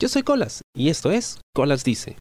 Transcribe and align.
Yo 0.00 0.08
soy 0.08 0.22
Colas 0.22 0.62
y 0.76 0.90
esto 0.90 1.10
es 1.10 1.40
Colas 1.52 1.82
Dice. 1.82 2.14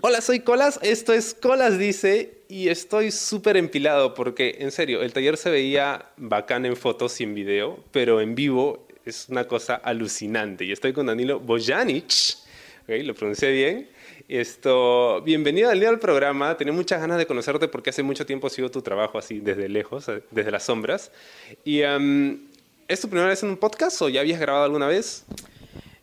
Hola, 0.00 0.22
soy 0.22 0.40
Colas, 0.40 0.80
esto 0.80 1.12
es 1.12 1.34
Colas 1.34 1.78
Dice 1.78 2.44
y 2.48 2.68
estoy 2.68 3.10
súper 3.10 3.58
empilado 3.58 4.14
porque, 4.14 4.56
en 4.60 4.70
serio, 4.70 5.02
el 5.02 5.12
taller 5.12 5.36
se 5.36 5.50
veía 5.50 6.12
bacán 6.16 6.64
en 6.64 6.76
fotos 6.76 7.20
y 7.20 7.24
en 7.24 7.34
video, 7.34 7.84
pero 7.92 8.22
en 8.22 8.34
vivo 8.34 8.88
es 9.04 9.28
una 9.28 9.46
cosa 9.46 9.74
alucinante. 9.74 10.64
Y 10.64 10.72
estoy 10.72 10.94
con 10.94 11.04
Danilo 11.04 11.40
Bojanic, 11.40 12.10
lo 12.86 13.14
pronuncié 13.14 13.52
bien. 13.52 13.90
Esto, 14.28 15.20
bienvenido 15.22 15.68
al 15.68 15.98
programa. 15.98 16.56
Tenía 16.56 16.72
muchas 16.72 17.02
ganas 17.02 17.18
de 17.18 17.26
conocerte 17.26 17.68
porque 17.68 17.90
hace 17.90 18.02
mucho 18.02 18.24
tiempo 18.24 18.48
sigo 18.48 18.70
tu 18.70 18.80
trabajo 18.80 19.18
así 19.18 19.40
desde 19.40 19.68
lejos, 19.68 20.06
desde 20.30 20.50
las 20.50 20.64
sombras. 20.64 21.12
Y 21.64 21.82
¿Es 22.88 23.02
tu 23.02 23.10
primera 23.10 23.28
vez 23.28 23.42
en 23.42 23.50
un 23.50 23.58
podcast 23.58 24.00
o 24.00 24.08
ya 24.08 24.22
habías 24.22 24.40
grabado 24.40 24.64
alguna 24.64 24.86
vez? 24.86 25.26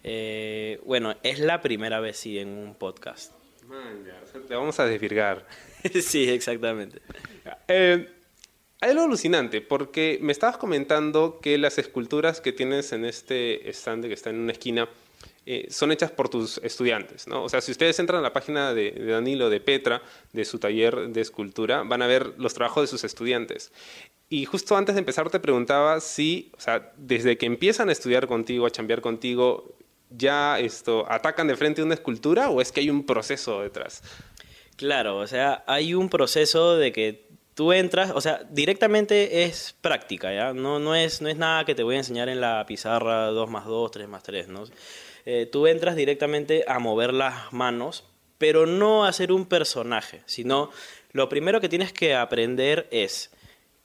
Eh, 0.04 0.80
bueno, 0.86 1.16
es 1.24 1.40
la 1.40 1.60
primera 1.60 2.00
vez 2.00 2.16
sí 2.16 2.38
en 2.38 2.50
un 2.50 2.76
podcast. 2.76 3.32
Man, 3.68 4.06
ya, 4.06 4.40
te 4.48 4.54
vamos 4.54 4.80
a 4.80 4.86
desvirgar. 4.86 5.48
sí, 6.04 6.30
exactamente. 6.30 7.02
Eh, 7.68 8.08
hay 8.82 8.92
algo 8.92 9.06
alucinante, 9.06 9.62
porque 9.62 10.20
me 10.22 10.32
estabas 10.32 10.58
comentando 10.58 11.40
que 11.42 11.58
las 11.58 11.80
esculturas 11.80 12.40
que 12.40 12.52
tienes 12.52 12.92
en 12.92 13.04
este 13.04 13.68
stand 13.72 14.06
que 14.06 14.14
está 14.14 14.30
en 14.30 14.42
una 14.42 14.52
esquina 14.52 14.88
eh, 15.48 15.66
son 15.72 15.92
hechas 15.92 16.12
por 16.12 16.30
tus 16.30 16.60
estudiantes, 16.60 17.28
¿no? 17.28 17.44
O 17.44 17.50
sea, 17.50 17.62
si 17.62 17.72
ustedes 17.72 17.98
entran 17.98 18.20
a 18.20 18.22
la 18.22 18.34
página 18.34 18.76
de, 18.76 18.92
de, 18.92 19.12
Danilo, 19.12 19.50
de 19.50 19.60
Petra, 19.60 20.04
de 20.34 20.46
su 20.46 20.60
taller 20.60 21.10
de 21.10 21.22
escultura, 21.22 21.82
van 21.82 22.04
a 22.04 22.08
ver 22.08 22.36
los 22.38 22.54
trabajos 22.54 22.84
de 22.84 22.88
sus 22.88 23.04
estudiantes. 23.04 23.72
Y 24.30 24.46
justo 24.46 24.76
antes 24.76 24.96
de 24.96 25.00
empezar 25.00 25.30
te 25.30 25.40
preguntaba 25.40 26.00
si, 26.00 26.52
o 26.58 26.60
sea, 26.60 26.92
desde 26.98 27.38
que 27.38 27.46
empiezan 27.46 27.90
a 27.90 27.92
estudiar 27.92 28.28
contigo, 28.28 28.66
a 28.66 28.72
chambear 28.72 29.02
contigo, 29.02 29.76
ya 30.10 30.60
esto 30.60 31.06
atacan 31.10 31.48
de 31.48 31.56
frente 31.56 31.84
una 31.84 31.94
escultura 31.94 32.50
o 32.50 32.62
es 32.62 32.72
que 32.72 32.82
hay 32.82 32.90
un 32.90 33.06
proceso 33.06 33.62
detrás? 33.62 34.02
Claro, 34.78 35.18
o 35.18 35.28
sea, 35.28 35.64
hay 35.68 35.94
un 35.94 36.10
proceso 36.10 36.76
de 36.76 36.92
que 36.92 37.28
tú 37.54 37.72
entras, 37.72 38.12
o 38.14 38.22
sea, 38.22 38.42
directamente 38.50 39.44
es 39.44 39.76
práctica, 39.82 40.34
¿ya? 40.34 40.54
No, 40.54 40.80
no, 40.80 40.96
es, 40.96 41.22
no 41.22 41.30
es 41.30 41.38
nada 41.38 41.64
que 41.64 41.76
te 41.76 41.84
voy 41.84 41.96
a 41.96 42.00
enseñar 42.00 42.28
en 42.28 42.42
la 42.42 42.66
pizarra 42.66 43.28
2 43.28 43.50
más 43.50 43.66
2, 43.66 43.92
3 43.92 44.08
más 44.08 44.24
3, 44.24 44.50
¿no? 44.50 44.64
Eh, 45.26 45.48
tú 45.52 45.66
entras 45.68 45.96
directamente 45.96 46.66
a 46.68 46.80
mover 46.80 47.14
las 47.14 47.54
manos, 47.54 48.04
pero 48.38 48.66
no 48.66 49.06
a 49.06 49.14
ser 49.14 49.32
un 49.32 49.46
personaje, 49.46 50.22
sino 50.26 50.70
lo 51.14 51.30
primero 51.30 51.62
que 51.62 51.70
tienes 51.70 51.94
que 51.94 52.14
aprender 52.14 52.88
es 52.92 53.32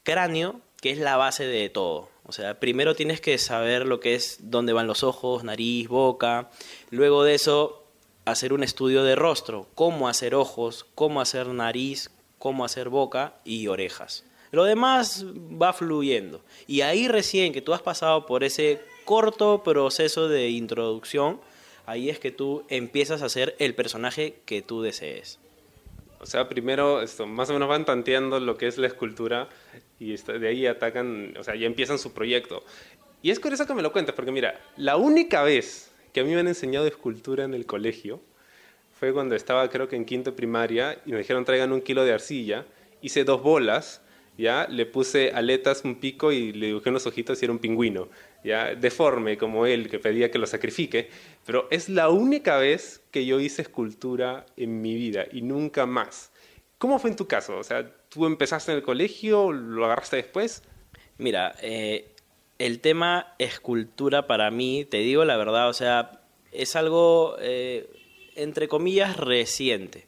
cráneo, 0.03 0.61
que 0.81 0.91
es 0.91 0.99
la 0.99 1.17
base 1.17 1.47
de 1.47 1.69
todo. 1.69 2.09
O 2.25 2.33
sea, 2.33 2.61
primero 2.61 2.95
tienes 2.95 3.21
que 3.21 3.39
saber 3.39 3.87
lo 3.87 4.01
que 4.01 4.15
es 4.15 4.39
dónde 4.43 4.73
van 4.73 4.87
los 4.87 5.03
ojos, 5.03 5.45
nariz, 5.45 5.89
boca. 5.89 6.51
Luego 6.91 7.25
de 7.25 7.35
eso, 7.35 7.85
hacer 8.25 8.53
un 8.53 8.63
estudio 8.63 9.03
de 9.05 9.17
rostro, 9.17 9.67
cómo 9.75 10.09
hacer 10.09 10.35
ojos, 10.35 10.87
cómo 10.95 11.21
hacer 11.21 11.49
nariz, 11.49 12.11
cómo 12.39 12.65
hacer 12.65 12.89
boca 12.89 13.35
y 13.45 13.67
orejas. 13.67 14.25
Lo 14.53 14.65
demás 14.65 15.25
va 15.61 15.73
fluyendo. 15.73 16.41
Y 16.67 16.81
ahí 16.81 17.09
recién 17.09 17.53
que 17.53 17.63
tú 17.63 17.73
has 17.73 17.83
pasado 17.83 18.27
por 18.27 18.45
ese 18.45 18.81
corto 19.05 19.63
proceso 19.63 20.29
de 20.29 20.51
introducción, 20.51 21.41
ahí 21.87 22.11
es 22.11 22.19
que 22.19 22.31
tú 22.31 22.65
empiezas 22.69 23.23
a 23.23 23.29
ser 23.29 23.55
el 23.59 23.75
personaje 23.75 24.41
que 24.45 24.63
tú 24.63 24.83
desees. 24.83 25.39
O 26.21 26.27
sea, 26.27 26.49
primero 26.49 27.01
esto, 27.01 27.27
más 27.27 27.49
o 27.49 27.55
menos 27.55 27.69
van 27.69 27.87
tanteando 27.87 28.41
lo 28.41 28.59
que 28.59 28.67
es 28.67 28.77
la 28.77 28.87
escultura 28.87 29.49
y 29.99 30.15
de 30.15 30.49
ahí 30.49 30.67
atacan, 30.67 31.35
o 31.39 31.43
sea, 31.43 31.55
ya 31.55 31.67
empiezan 31.67 31.99
su 31.99 32.13
proyecto. 32.13 32.63
Y 33.23 33.31
es 33.31 33.41
curioso 33.41 33.67
que 33.67 33.73
me 33.73 33.83
lo 33.83 33.91
cuentes, 33.91 34.15
porque 34.15 34.31
mira, 34.31 34.61
la 34.77 34.97
única 34.97 35.43
vez 35.43 35.91
que 36.13 36.21
a 36.21 36.25
mí 36.25 36.35
me 36.35 36.41
han 36.41 36.49
enseñado 36.49 36.87
escultura 36.87 37.45
en 37.45 37.55
el 37.55 37.65
colegio 37.65 38.21
fue 38.99 39.15
cuando 39.15 39.35
estaba 39.35 39.69
creo 39.71 39.89
que 39.89 39.97
en 39.97 40.05
quinto 40.05 40.37
primaria 40.37 41.01
y 41.07 41.13
me 41.13 41.19
dijeron 41.19 41.47
traigan 41.47 41.73
un 41.73 41.81
kilo 41.81 42.05
de 42.05 42.13
arcilla, 42.13 42.67
hice 43.01 43.25
dos 43.25 43.43
bolas, 43.43 44.03
ya 44.41 44.67
le 44.69 44.87
puse 44.87 45.31
aletas, 45.33 45.85
un 45.85 46.01
pico 46.01 46.33
y 46.33 46.53
le 46.53 46.69
dibujé 46.69 46.91
unos 46.91 47.07
ojitos 47.07 47.41
y 47.41 47.45
era 47.45 47.53
un 47.53 47.59
pingüino, 47.59 48.09
ya 48.43 48.75
deforme 48.75 49.37
como 49.39 49.67
él 49.67 49.89
que 49.89 49.99
pedía 49.99 50.31
que 50.31 50.39
lo 50.39 50.47
sacrifique, 50.47 51.11
pero 51.45 51.69
es 51.71 51.89
la 51.89 52.09
única 52.09 52.57
vez 52.57 53.03
que 53.11 53.27
yo 53.27 53.39
hice 53.39 53.63
escultura 53.63 54.47
en 54.57 54.81
mi 54.81 54.95
vida 54.95 55.27
y 55.31 55.43
nunca 55.43 55.87
más. 55.87 56.33
¿Cómo 56.79 56.99
fue 56.99 57.11
en 57.11 57.17
tu 57.17 57.27
caso? 57.27 57.59
O 57.59 57.63
sea, 57.65 57.95
¿tú 58.09 58.27
empezaste 58.27 58.73
en 58.73 58.79
el 58.79 58.83
colegio? 58.83 59.53
¿Lo 59.53 59.85
agarraste 59.85 60.17
después? 60.17 60.63
Mira, 61.19 61.55
eh, 61.61 62.15
el 62.59 62.81
tema 62.81 63.35
escultura 63.39 64.27
para 64.27 64.51
mí, 64.51 64.87
te 64.87 64.99
digo 64.99 65.25
la 65.25 65.37
verdad, 65.37 65.69
o 65.69 65.75
sea, 65.75 66.23
es 66.53 66.77
algo, 66.77 67.37
eh, 67.41 67.91
entre 68.35 68.69
comillas, 68.69 69.17
reciente. 69.17 70.07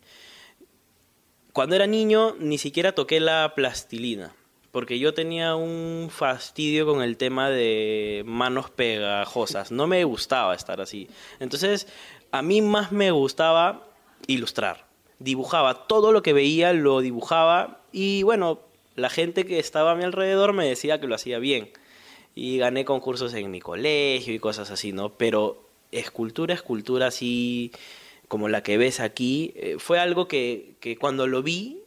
Cuando 1.52 1.76
era 1.76 1.86
niño 1.86 2.34
ni 2.38 2.56
siquiera 2.56 2.94
toqué 2.94 3.20
la 3.20 3.52
plastilina, 3.54 4.34
porque 4.70 4.98
yo 4.98 5.12
tenía 5.12 5.54
un 5.54 6.08
fastidio 6.10 6.86
con 6.86 7.02
el 7.02 7.18
tema 7.18 7.50
de 7.50 8.22
manos 8.24 8.70
pegajosas, 8.70 9.70
no 9.70 9.86
me 9.86 10.02
gustaba 10.04 10.54
estar 10.54 10.80
así. 10.80 11.08
Entonces, 11.40 11.86
a 12.30 12.40
mí 12.40 12.62
más 12.62 12.90
me 12.90 13.10
gustaba 13.10 13.86
ilustrar. 14.26 14.86
Dibujaba 15.18 15.86
todo 15.86 16.10
lo 16.10 16.22
que 16.22 16.32
veía, 16.32 16.72
lo 16.72 17.00
dibujaba 17.00 17.82
y 17.92 18.22
bueno, 18.22 18.60
la 18.96 19.10
gente 19.10 19.44
que 19.44 19.58
estaba 19.58 19.92
a 19.92 19.94
mi 19.94 20.04
alrededor 20.04 20.54
me 20.54 20.66
decía 20.66 21.00
que 21.00 21.06
lo 21.06 21.14
hacía 21.14 21.38
bien. 21.38 21.70
Y 22.34 22.56
gané 22.56 22.86
concursos 22.86 23.34
en 23.34 23.50
mi 23.50 23.60
colegio 23.60 24.32
y 24.32 24.38
cosas 24.38 24.70
así, 24.70 24.92
¿no? 24.92 25.10
Pero 25.10 25.62
escultura, 25.90 26.54
escultura 26.54 27.08
así 27.08 27.72
como 28.32 28.48
la 28.48 28.62
que 28.62 28.78
ves 28.78 28.98
aquí, 28.98 29.52
eh, 29.56 29.76
fue 29.78 29.98
algo 29.98 30.26
que, 30.26 30.76
que 30.80 30.96
cuando 30.96 31.26
lo 31.26 31.42
vi 31.42 31.82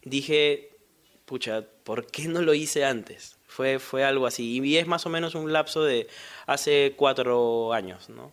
dije, 0.00 0.70
pucha, 1.26 1.66
¿por 1.84 2.06
qué 2.06 2.28
no 2.28 2.40
lo 2.40 2.54
hice 2.54 2.86
antes? 2.86 3.36
Fue, 3.46 3.78
fue 3.78 4.02
algo 4.02 4.26
así. 4.26 4.58
Y 4.58 4.78
es 4.78 4.86
más 4.86 5.04
o 5.04 5.10
menos 5.10 5.34
un 5.34 5.52
lapso 5.52 5.84
de 5.84 6.06
hace 6.46 6.94
cuatro 6.96 7.74
años, 7.74 8.08
¿no? 8.08 8.32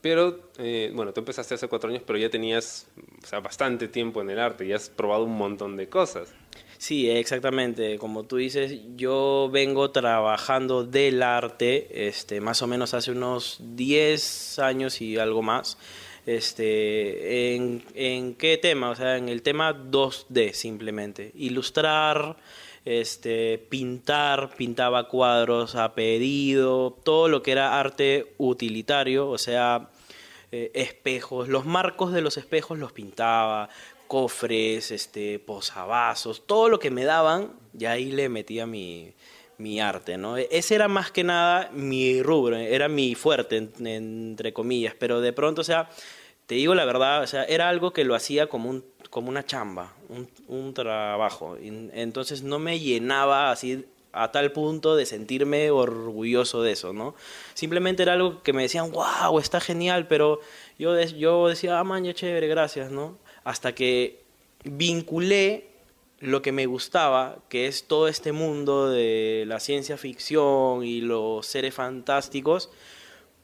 Pero, 0.00 0.50
eh, 0.58 0.90
bueno, 0.92 1.12
tú 1.12 1.20
empezaste 1.20 1.54
hace 1.54 1.68
cuatro 1.68 1.90
años, 1.90 2.02
pero 2.04 2.18
ya 2.18 2.28
tenías 2.28 2.88
o 3.22 3.24
sea, 3.24 3.38
bastante 3.38 3.86
tiempo 3.86 4.20
en 4.20 4.30
el 4.30 4.40
arte 4.40 4.66
y 4.66 4.72
has 4.72 4.90
probado 4.90 5.22
un 5.22 5.36
montón 5.36 5.76
de 5.76 5.88
cosas. 5.88 6.34
Sí, 6.78 7.08
exactamente. 7.08 7.98
Como 7.98 8.24
tú 8.24 8.38
dices, 8.38 8.80
yo 8.96 9.48
vengo 9.52 9.92
trabajando 9.92 10.82
del 10.82 11.22
arte 11.22 12.08
este, 12.08 12.40
más 12.40 12.62
o 12.62 12.66
menos 12.66 12.94
hace 12.94 13.12
unos 13.12 13.58
10 13.60 14.58
años 14.58 15.00
y 15.00 15.18
algo 15.18 15.40
más. 15.40 15.78
Este, 16.26 17.54
¿en, 17.54 17.84
¿En 17.94 18.34
qué 18.34 18.56
tema? 18.56 18.90
O 18.90 18.96
sea, 18.96 19.16
en 19.16 19.28
el 19.28 19.42
tema 19.42 19.74
2D 19.74 20.52
simplemente. 20.52 21.32
Ilustrar, 21.34 22.36
este, 22.84 23.58
pintar, 23.58 24.54
pintaba 24.56 25.08
cuadros 25.08 25.74
a 25.74 25.94
pedido, 25.94 26.96
todo 27.02 27.28
lo 27.28 27.42
que 27.42 27.52
era 27.52 27.78
arte 27.78 28.34
utilitario, 28.38 29.28
o 29.28 29.38
sea, 29.38 29.90
eh, 30.52 30.70
espejos, 30.74 31.48
los 31.48 31.64
marcos 31.64 32.12
de 32.12 32.20
los 32.20 32.36
espejos 32.36 32.78
los 32.78 32.92
pintaba, 32.92 33.68
cofres, 34.06 34.90
este, 34.90 35.38
posavasos, 35.38 36.46
todo 36.46 36.68
lo 36.68 36.78
que 36.78 36.90
me 36.90 37.04
daban, 37.04 37.52
y 37.78 37.86
ahí 37.86 38.12
le 38.12 38.28
metía 38.28 38.66
mi, 38.66 39.14
mi 39.58 39.80
arte, 39.80 40.18
¿no? 40.18 40.36
Ese 40.36 40.74
era 40.74 40.88
más 40.88 41.10
que 41.10 41.24
nada 41.24 41.70
mi 41.72 42.22
rubro, 42.22 42.56
era 42.56 42.88
mi 42.88 43.14
fuerte, 43.14 43.68
entre 43.78 44.52
comillas, 44.52 44.94
pero 44.98 45.20
de 45.20 45.32
pronto, 45.32 45.60
o 45.60 45.64
sea, 45.64 45.88
te 46.46 46.56
digo 46.56 46.74
la 46.74 46.84
verdad, 46.84 47.22
o 47.22 47.26
sea, 47.26 47.44
era 47.44 47.68
algo 47.68 47.92
que 47.92 48.04
lo 48.04 48.14
hacía 48.14 48.48
como, 48.48 48.70
un, 48.70 48.84
como 49.10 49.28
una 49.28 49.44
chamba, 49.44 49.94
un, 50.08 50.28
un 50.48 50.74
trabajo, 50.74 51.56
entonces 51.60 52.42
no 52.42 52.58
me 52.58 52.78
llenaba 52.80 53.50
así 53.50 53.84
a 54.14 54.30
tal 54.30 54.52
punto 54.52 54.94
de 54.94 55.06
sentirme 55.06 55.70
orgulloso 55.70 56.62
de 56.62 56.72
eso, 56.72 56.92
¿no? 56.92 57.14
Simplemente 57.54 58.04
era 58.04 58.12
algo 58.12 58.42
que 58.42 58.52
me 58.52 58.62
decían, 58.62 58.92
wow, 58.92 59.38
está 59.40 59.60
genial, 59.60 60.06
pero 60.06 60.40
yo, 60.78 61.00
yo 61.02 61.48
decía, 61.48 61.80
ah, 61.80 61.84
man, 61.84 62.04
ya 62.04 62.14
chévere, 62.14 62.46
gracias, 62.46 62.92
¿no? 62.92 63.18
Hasta 63.42 63.74
que 63.74 64.22
vinculé 64.62 65.73
lo 66.24 66.42
que 66.42 66.52
me 66.52 66.66
gustaba, 66.66 67.38
que 67.48 67.66
es 67.66 67.84
todo 67.84 68.08
este 68.08 68.32
mundo 68.32 68.90
de 68.90 69.44
la 69.46 69.60
ciencia 69.60 69.96
ficción 69.96 70.84
y 70.84 71.00
los 71.00 71.46
seres 71.46 71.74
fantásticos, 71.74 72.70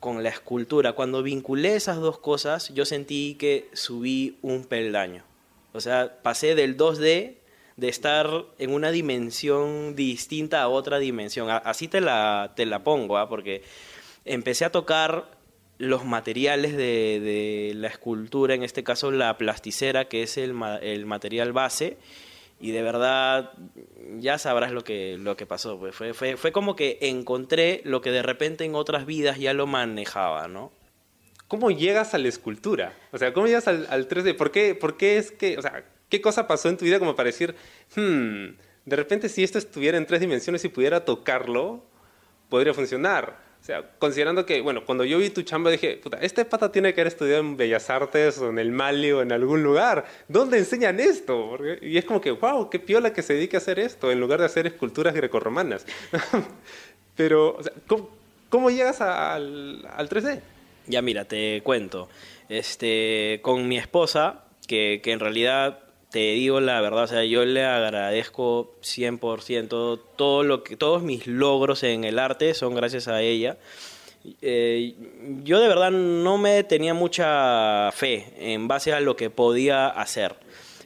con 0.00 0.22
la 0.22 0.30
escultura. 0.30 0.94
Cuando 0.94 1.22
vinculé 1.22 1.76
esas 1.76 1.98
dos 1.98 2.18
cosas, 2.18 2.72
yo 2.74 2.86
sentí 2.86 3.36
que 3.38 3.68
subí 3.74 4.38
un 4.40 4.64
peldaño. 4.64 5.24
O 5.72 5.80
sea, 5.80 6.22
pasé 6.22 6.54
del 6.54 6.76
2D 6.76 7.36
de 7.76 7.88
estar 7.88 8.46
en 8.58 8.72
una 8.72 8.90
dimensión 8.90 9.94
distinta 9.94 10.62
a 10.62 10.68
otra 10.68 10.98
dimensión. 10.98 11.48
Así 11.50 11.86
te 11.86 12.00
la, 12.00 12.54
te 12.56 12.66
la 12.66 12.82
pongo, 12.82 13.18
¿ah? 13.18 13.28
porque 13.28 13.62
empecé 14.24 14.64
a 14.64 14.72
tocar 14.72 15.38
los 15.78 16.04
materiales 16.04 16.76
de, 16.76 17.20
de, 17.20 17.72
la 17.74 17.88
escultura, 17.88 18.54
en 18.54 18.62
este 18.62 18.84
caso 18.84 19.10
la 19.10 19.38
plasticera, 19.38 20.06
que 20.08 20.22
es 20.22 20.36
el, 20.36 20.54
el 20.82 21.06
material 21.06 21.52
base, 21.52 21.96
y 22.60 22.72
de 22.72 22.82
verdad 22.82 23.52
ya 24.18 24.36
sabrás 24.38 24.70
lo 24.70 24.84
que, 24.84 25.16
lo 25.18 25.36
que 25.36 25.46
pasó. 25.46 25.78
Pues 25.78 25.94
fue, 25.94 26.12
fue, 26.12 26.36
fue 26.36 26.52
como 26.52 26.76
que 26.76 26.98
encontré 27.00 27.80
lo 27.84 28.02
que 28.02 28.10
de 28.10 28.22
repente 28.22 28.64
en 28.64 28.74
otras 28.74 29.06
vidas 29.06 29.38
ya 29.38 29.54
lo 29.54 29.66
manejaba, 29.66 30.46
¿no? 30.46 30.70
¿Cómo 31.48 31.70
llegas 31.70 32.14
a 32.14 32.18
la 32.18 32.28
escultura? 32.28 32.92
O 33.12 33.18
sea, 33.18 33.32
¿cómo 33.32 33.46
llegas 33.46 33.66
al, 33.66 33.86
al 33.90 34.08
3D? 34.08 34.36
¿Por 34.36 34.52
qué, 34.52 34.74
¿Por 34.74 34.96
qué 34.96 35.16
es 35.16 35.32
que, 35.32 35.58
o 35.58 35.62
sea, 35.62 35.84
qué 36.10 36.20
cosa 36.20 36.46
pasó 36.46 36.68
en 36.68 36.76
tu 36.76 36.84
vida 36.84 36.98
como 36.98 37.16
para 37.16 37.28
decir, 37.28 37.56
hmm, 37.96 38.46
de 38.84 38.96
repente 38.96 39.28
si 39.28 39.42
esto 39.42 39.58
estuviera 39.58 39.96
en 39.96 40.06
tres 40.06 40.20
dimensiones 40.20 40.64
y 40.64 40.68
pudiera 40.68 41.04
tocarlo, 41.04 41.82
podría 42.50 42.74
funcionar? 42.74 43.49
O 43.60 43.64
sea, 43.64 43.84
considerando 43.98 44.46
que, 44.46 44.62
bueno, 44.62 44.86
cuando 44.86 45.04
yo 45.04 45.18
vi 45.18 45.28
tu 45.28 45.42
chamba 45.42 45.70
dije, 45.70 45.98
puta, 46.02 46.16
este 46.22 46.46
pata 46.46 46.72
tiene 46.72 46.94
que 46.94 47.02
haber 47.02 47.12
estudiado 47.12 47.40
en 47.40 47.58
Bellas 47.58 47.90
Artes 47.90 48.38
o 48.38 48.48
en 48.48 48.58
el 48.58 48.72
Mali 48.72 49.12
o 49.12 49.20
en 49.20 49.32
algún 49.32 49.62
lugar. 49.62 50.06
¿Dónde 50.28 50.56
enseñan 50.56 50.98
esto? 50.98 51.58
y 51.82 51.98
es 51.98 52.06
como 52.06 52.22
que, 52.22 52.30
wow, 52.30 52.70
qué 52.70 52.78
piola 52.78 53.12
que 53.12 53.22
se 53.22 53.34
dedique 53.34 53.56
a 53.56 53.58
hacer 53.58 53.78
esto 53.78 54.10
en 54.10 54.18
lugar 54.18 54.40
de 54.40 54.46
hacer 54.46 54.66
esculturas 54.66 55.14
grecorromanas. 55.14 55.84
Pero, 57.16 57.56
o 57.56 57.62
sea, 57.62 57.72
¿cómo, 58.48 58.70
llegas 58.70 59.02
al, 59.02 59.86
al 59.94 60.08
3D? 60.08 60.40
Ya 60.86 61.02
mira, 61.02 61.26
te 61.26 61.60
cuento. 61.62 62.08
Este, 62.48 63.40
con 63.42 63.68
mi 63.68 63.76
esposa, 63.76 64.44
que, 64.66 65.00
que 65.02 65.12
en 65.12 65.20
realidad 65.20 65.80
te 66.10 66.32
digo 66.32 66.60
la 66.60 66.80
verdad, 66.80 67.04
o 67.04 67.06
sea, 67.06 67.24
yo 67.24 67.44
le 67.44 67.64
agradezco 67.64 68.74
100% 68.82 70.00
todo 70.16 70.42
lo 70.42 70.64
que, 70.64 70.76
todos 70.76 71.02
mis 71.02 71.26
logros 71.26 71.82
en 71.84 72.04
el 72.04 72.18
arte 72.18 72.52
son 72.54 72.74
gracias 72.74 73.08
a 73.08 73.22
ella. 73.22 73.56
Eh, 74.42 74.94
yo 75.44 75.60
de 75.60 75.68
verdad 75.68 75.90
no 75.90 76.36
me 76.36 76.62
tenía 76.64 76.94
mucha 76.94 77.90
fe 77.92 78.34
en 78.38 78.68
base 78.68 78.92
a 78.92 79.00
lo 79.00 79.16
que 79.16 79.30
podía 79.30 79.88
hacer. 79.88 80.36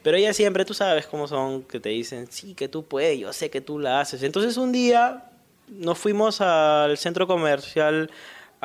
Pero 0.02 0.18
ella 0.18 0.34
siempre, 0.34 0.66
tú 0.66 0.74
sabes 0.74 1.06
cómo 1.06 1.26
son, 1.26 1.62
que 1.62 1.80
te 1.80 1.88
dicen, 1.88 2.26
sí, 2.30 2.54
que 2.54 2.68
tú 2.68 2.84
puedes, 2.84 3.18
yo 3.18 3.32
sé 3.32 3.48
que 3.48 3.62
tú 3.62 3.78
la 3.78 4.00
haces. 4.00 4.22
Entonces 4.22 4.58
un 4.58 4.70
día 4.70 5.30
nos 5.68 5.98
fuimos 5.98 6.42
al 6.42 6.98
centro 6.98 7.26
comercial 7.26 8.10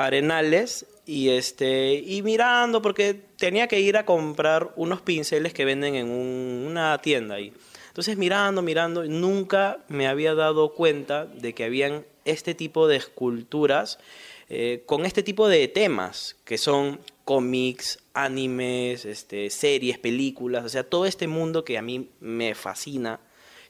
Arenales 0.05 0.85
y 1.05 1.29
este 1.29 1.93
y 1.93 2.21
mirando 2.21 2.81
porque 2.81 3.13
tenía 3.13 3.67
que 3.67 3.79
ir 3.79 3.97
a 3.97 4.05
comprar 4.05 4.73
unos 4.75 5.01
pinceles 5.01 5.53
que 5.53 5.65
venden 5.65 5.95
en 5.95 6.09
una 6.09 6.99
tienda 7.01 7.35
ahí. 7.35 7.51
Entonces 7.87 8.17
mirando, 8.17 8.61
mirando, 8.61 9.03
nunca 9.03 9.79
me 9.87 10.07
había 10.07 10.35
dado 10.35 10.73
cuenta 10.73 11.25
de 11.25 11.53
que 11.53 11.65
habían 11.65 12.05
este 12.23 12.53
tipo 12.53 12.87
de 12.87 12.95
esculturas 12.95 13.99
eh, 14.47 14.83
con 14.85 15.05
este 15.05 15.21
tipo 15.21 15.47
de 15.47 15.67
temas 15.67 16.35
que 16.45 16.57
son 16.57 16.99
cómics, 17.25 17.99
animes, 18.13 19.05
este, 19.05 19.49
series, 19.49 19.99
películas, 19.99 20.65
o 20.65 20.69
sea, 20.69 20.83
todo 20.83 21.05
este 21.05 21.27
mundo 21.27 21.63
que 21.63 21.77
a 21.77 21.83
mí 21.83 22.09
me 22.19 22.55
fascina, 22.55 23.19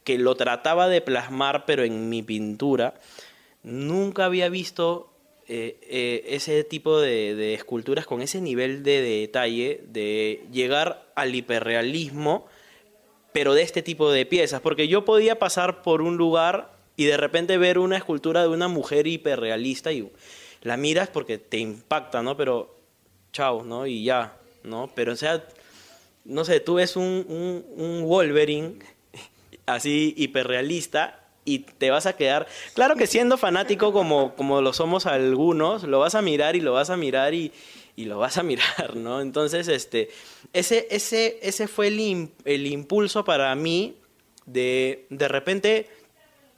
que 0.05 0.17
lo 0.17 0.35
trataba 0.35 0.87
de 0.87 1.01
plasmar 1.01 1.65
pero 1.65 1.83
en 1.83 2.07
mi 2.07 2.23
pintura, 2.23 2.93
nunca 3.63 4.25
había 4.25 4.47
visto 4.47 5.11
eh, 5.51 5.79
eh, 5.81 6.35
ese 6.35 6.63
tipo 6.63 7.01
de, 7.01 7.55
esculturas 7.55 8.05
con 8.05 8.21
ese 8.21 8.39
nivel 8.39 8.83
de 8.83 9.01
detalle, 9.01 9.81
de 9.87 10.45
llegar 10.51 11.09
al 11.15 11.33
hiperrealismo, 11.33 12.45
pero 13.33 13.55
de 13.55 13.63
este 13.63 13.81
tipo 13.81 14.11
de 14.11 14.27
piezas. 14.27 14.61
Porque 14.61 14.87
yo 14.87 15.05
podía 15.05 15.39
pasar 15.39 15.81
por 15.81 16.03
un 16.03 16.17
lugar 16.17 16.71
y 16.97 17.05
de 17.05 17.17
repente 17.17 17.57
ver 17.57 17.79
una 17.79 17.97
escultura 17.97 18.43
de 18.43 18.49
una 18.49 18.67
mujer 18.67 19.07
hiperrealista 19.07 19.91
y 19.91 20.11
la 20.61 20.77
miras 20.77 21.09
porque 21.09 21.39
te 21.39 21.57
impacta, 21.57 22.21
¿no? 22.21 22.37
Pero 22.37 22.75
chao, 23.33 23.63
¿no? 23.63 23.87
Y 23.87 24.03
ya, 24.03 24.37
¿no? 24.63 24.91
Pero 24.93 25.13
o 25.13 25.15
sea, 25.15 25.43
no 26.25 26.45
sé, 26.45 26.59
tú 26.59 26.75
ves 26.75 26.95
un, 26.95 27.25
un, 27.27 27.65
un 27.75 28.03
Wolverine 28.03 28.75
así 29.65 30.13
hiperrealista 30.15 31.18
y 31.49 31.59
te 31.59 31.89
vas 31.89 32.05
a 32.05 32.15
quedar. 32.15 32.47
Claro 32.73 32.95
que 32.95 33.07
siendo 33.07 33.37
fanático 33.37 33.91
como, 33.91 34.35
como 34.35 34.61
lo 34.61 34.73
somos 34.73 35.05
algunos, 35.05 35.83
lo 35.83 35.99
vas 35.99 36.15
a 36.15 36.21
mirar 36.21 36.55
y 36.55 36.61
lo 36.61 36.73
vas 36.73 36.89
a 36.89 36.97
mirar 36.97 37.33
y, 37.33 37.51
y 37.95 38.05
lo 38.05 38.19
vas 38.19 38.37
a 38.37 38.43
mirar, 38.43 38.95
¿no? 38.95 39.21
Entonces, 39.21 39.67
este, 39.67 40.09
ese, 40.53 40.87
ese, 40.91 41.39
ese 41.41 41.67
fue 41.67 41.87
el, 41.87 42.29
el 42.45 42.67
impulso 42.67 43.25
para 43.25 43.53
mí 43.55 43.95
de 44.45 45.05
de 45.09 45.27
repente 45.27 45.89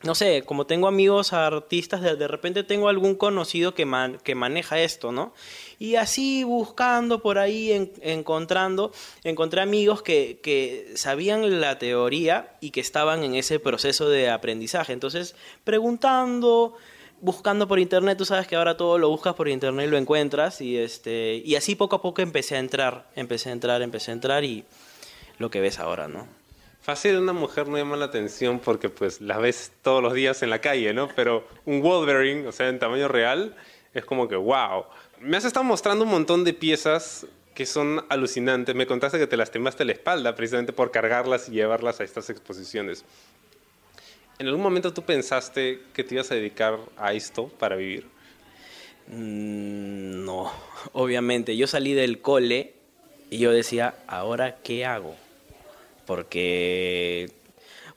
no 0.03 0.15
sé, 0.15 0.43
como 0.43 0.65
tengo 0.65 0.87
amigos 0.87 1.31
artistas, 1.31 2.01
de, 2.01 2.27
repente 2.27 2.63
tengo 2.63 2.89
algún 2.89 3.15
conocido 3.15 3.75
que, 3.75 3.85
man, 3.85 4.17
que 4.23 4.33
maneja 4.33 4.79
esto, 4.79 5.11
¿no? 5.11 5.33
Y 5.81 5.95
así 5.95 6.43
buscando 6.43 7.23
por 7.23 7.39
ahí, 7.39 7.71
en, 7.71 7.91
encontrando, 8.03 8.91
encontré 9.23 9.61
amigos 9.61 10.03
que, 10.03 10.39
que 10.43 10.91
sabían 10.93 11.59
la 11.59 11.79
teoría 11.79 12.55
y 12.61 12.69
que 12.69 12.81
estaban 12.81 13.23
en 13.23 13.33
ese 13.33 13.59
proceso 13.59 14.07
de 14.07 14.29
aprendizaje. 14.29 14.93
Entonces, 14.93 15.33
preguntando, 15.63 16.75
buscando 17.19 17.67
por 17.67 17.79
internet, 17.79 18.15
tú 18.15 18.25
sabes 18.25 18.45
que 18.45 18.55
ahora 18.55 18.77
todo 18.77 18.99
lo 18.99 19.09
buscas 19.09 19.33
por 19.33 19.49
internet 19.49 19.87
y 19.87 19.89
lo 19.89 19.97
encuentras 19.97 20.61
y 20.61 20.77
este 20.77 21.41
y 21.43 21.55
así 21.55 21.73
poco 21.73 21.95
a 21.95 22.01
poco 22.03 22.21
empecé 22.21 22.57
a 22.57 22.59
entrar, 22.59 23.09
empecé 23.15 23.49
a 23.49 23.53
entrar, 23.53 23.81
empecé 23.81 24.11
a 24.11 24.13
entrar 24.13 24.43
y 24.43 24.63
lo 25.39 25.49
que 25.49 25.61
ves 25.61 25.79
ahora, 25.79 26.07
¿no? 26.07 26.27
Fácil 26.83 27.17
una 27.17 27.33
mujer 27.33 27.67
no 27.67 27.77
llama 27.77 27.97
la 27.97 28.05
atención 28.05 28.59
porque 28.59 28.89
pues 28.89 29.19
la 29.19 29.39
ves 29.39 29.71
todos 29.81 30.03
los 30.03 30.13
días 30.13 30.43
en 30.43 30.51
la 30.51 30.61
calle, 30.61 30.93
¿no? 30.93 31.07
Pero 31.15 31.47
un 31.65 31.81
Wolverine, 31.81 32.47
o 32.47 32.51
sea, 32.51 32.69
en 32.69 32.77
tamaño 32.77 33.07
real, 33.07 33.55
es 33.95 34.05
como 34.05 34.27
que 34.27 34.35
wow. 34.35 34.85
Me 35.21 35.37
has 35.37 35.45
estado 35.45 35.63
mostrando 35.63 36.03
un 36.03 36.11
montón 36.11 36.43
de 36.43 36.53
piezas 36.53 37.27
que 37.53 37.65
son 37.65 38.05
alucinantes. 38.09 38.75
Me 38.75 38.87
contaste 38.87 39.19
que 39.19 39.27
te 39.27 39.37
lastimaste 39.37 39.85
la 39.85 39.91
espalda 39.91 40.35
precisamente 40.35 40.73
por 40.73 40.91
cargarlas 40.91 41.47
y 41.49 41.53
llevarlas 41.53 41.99
a 41.99 42.03
estas 42.03 42.29
exposiciones. 42.29 43.05
¿En 44.39 44.47
algún 44.47 44.63
momento 44.63 44.93
tú 44.93 45.03
pensaste 45.03 45.81
que 45.93 46.03
te 46.03 46.15
ibas 46.15 46.31
a 46.31 46.35
dedicar 46.35 46.79
a 46.97 47.13
esto 47.13 47.49
para 47.59 47.75
vivir? 47.75 48.07
Mm, 49.07 50.25
no, 50.25 50.51
obviamente. 50.93 51.55
Yo 51.55 51.67
salí 51.67 51.93
del 51.93 52.21
cole 52.21 52.73
y 53.29 53.37
yo 53.37 53.51
decía, 53.51 53.95
¿ahora 54.07 54.57
qué 54.63 54.85
hago? 54.85 55.15
porque, 56.11 57.29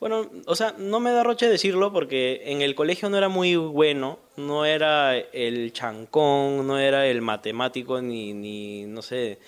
bueno, 0.04 0.28
o 0.44 0.54
sea, 0.54 0.74
no 0.76 1.00
me 1.00 1.12
da 1.12 1.22
roche 1.22 1.48
decirlo 1.48 1.90
porque 1.90 2.42
en 2.44 2.60
el 2.60 2.74
colegio 2.74 3.08
no 3.08 3.16
era 3.16 3.30
muy 3.30 3.56
bueno, 3.56 4.18
no 4.36 4.66
era 4.66 5.16
el 5.16 5.72
chancón, 5.72 6.66
no 6.66 6.78
era 6.78 7.06
el 7.06 7.22
matemático, 7.22 8.02
ni, 8.02 8.34
ni 8.34 8.84
no 8.84 9.00
sé, 9.00 9.38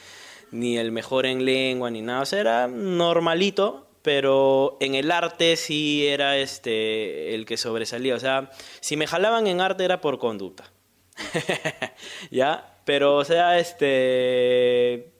ni 0.52 0.78
el 0.78 0.92
mejor 0.92 1.26
en 1.26 1.44
lengua, 1.44 1.90
ni 1.90 2.00
nada, 2.00 2.22
o 2.22 2.24
sea, 2.24 2.40
era 2.40 2.68
normalito, 2.68 3.86
pero 4.00 4.78
en 4.80 4.94
el 4.94 5.10
arte 5.10 5.56
sí 5.56 6.06
era 6.06 6.38
este 6.38 7.34
el 7.34 7.44
que 7.44 7.58
sobresalía. 7.58 8.14
O 8.14 8.20
sea, 8.20 8.50
si 8.80 8.96
me 8.96 9.06
jalaban 9.06 9.46
en 9.48 9.60
arte 9.60 9.84
era 9.84 10.00
por 10.00 10.18
conducta. 10.18 10.72
¿Ya? 12.30 12.78
Pero, 12.86 13.16
o 13.16 13.24
sea, 13.26 13.58
este. 13.58 15.12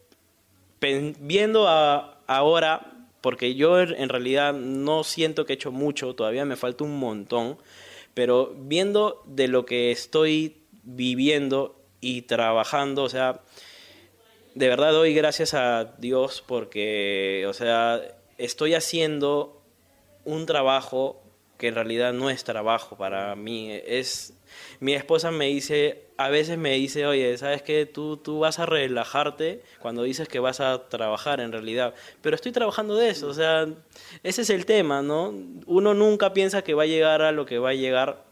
Viendo 0.80 1.68
a, 1.68 2.22
ahora 2.26 2.95
porque 3.26 3.56
yo 3.56 3.80
en 3.80 4.08
realidad 4.08 4.54
no 4.54 5.02
siento 5.02 5.46
que 5.46 5.54
he 5.54 5.56
hecho 5.56 5.72
mucho, 5.72 6.14
todavía 6.14 6.44
me 6.44 6.54
falta 6.54 6.84
un 6.84 6.96
montón, 6.96 7.58
pero 8.14 8.54
viendo 8.56 9.24
de 9.26 9.48
lo 9.48 9.66
que 9.66 9.90
estoy 9.90 10.58
viviendo 10.84 11.74
y 12.00 12.22
trabajando, 12.22 13.02
o 13.02 13.08
sea, 13.08 13.40
de 14.54 14.68
verdad 14.68 14.92
doy 14.92 15.12
gracias 15.12 15.54
a 15.54 15.96
Dios 15.98 16.44
porque, 16.46 17.46
o 17.48 17.52
sea, 17.52 18.00
estoy 18.38 18.74
haciendo 18.74 19.60
un 20.24 20.46
trabajo 20.46 21.20
que 21.58 21.66
en 21.66 21.74
realidad 21.74 22.12
no 22.12 22.30
es 22.30 22.44
trabajo 22.44 22.96
para 22.96 23.34
mí, 23.34 23.72
es 23.72 24.34
mi 24.78 24.94
esposa 24.94 25.32
me 25.32 25.46
dice, 25.46 26.05
a 26.18 26.28
veces 26.30 26.56
me 26.58 26.72
dice, 26.72 27.06
oye, 27.06 27.36
¿sabes 27.36 27.62
qué? 27.62 27.86
Tú, 27.86 28.16
tú 28.16 28.40
vas 28.40 28.58
a 28.58 28.66
relajarte 28.66 29.62
cuando 29.80 30.02
dices 30.02 30.28
que 30.28 30.38
vas 30.38 30.60
a 30.60 30.88
trabajar 30.88 31.40
en 31.40 31.52
realidad. 31.52 31.94
Pero 32.22 32.36
estoy 32.36 32.52
trabajando 32.52 32.94
de 32.96 33.10
eso, 33.10 33.28
o 33.28 33.34
sea, 33.34 33.66
ese 34.22 34.42
es 34.42 34.50
el 34.50 34.66
tema, 34.66 35.02
¿no? 35.02 35.34
Uno 35.66 35.94
nunca 35.94 36.32
piensa 36.32 36.62
que 36.62 36.74
va 36.74 36.84
a 36.84 36.86
llegar 36.86 37.22
a 37.22 37.32
lo 37.32 37.44
que 37.46 37.58
va 37.58 37.70
a 37.70 37.74
llegar, 37.74 38.24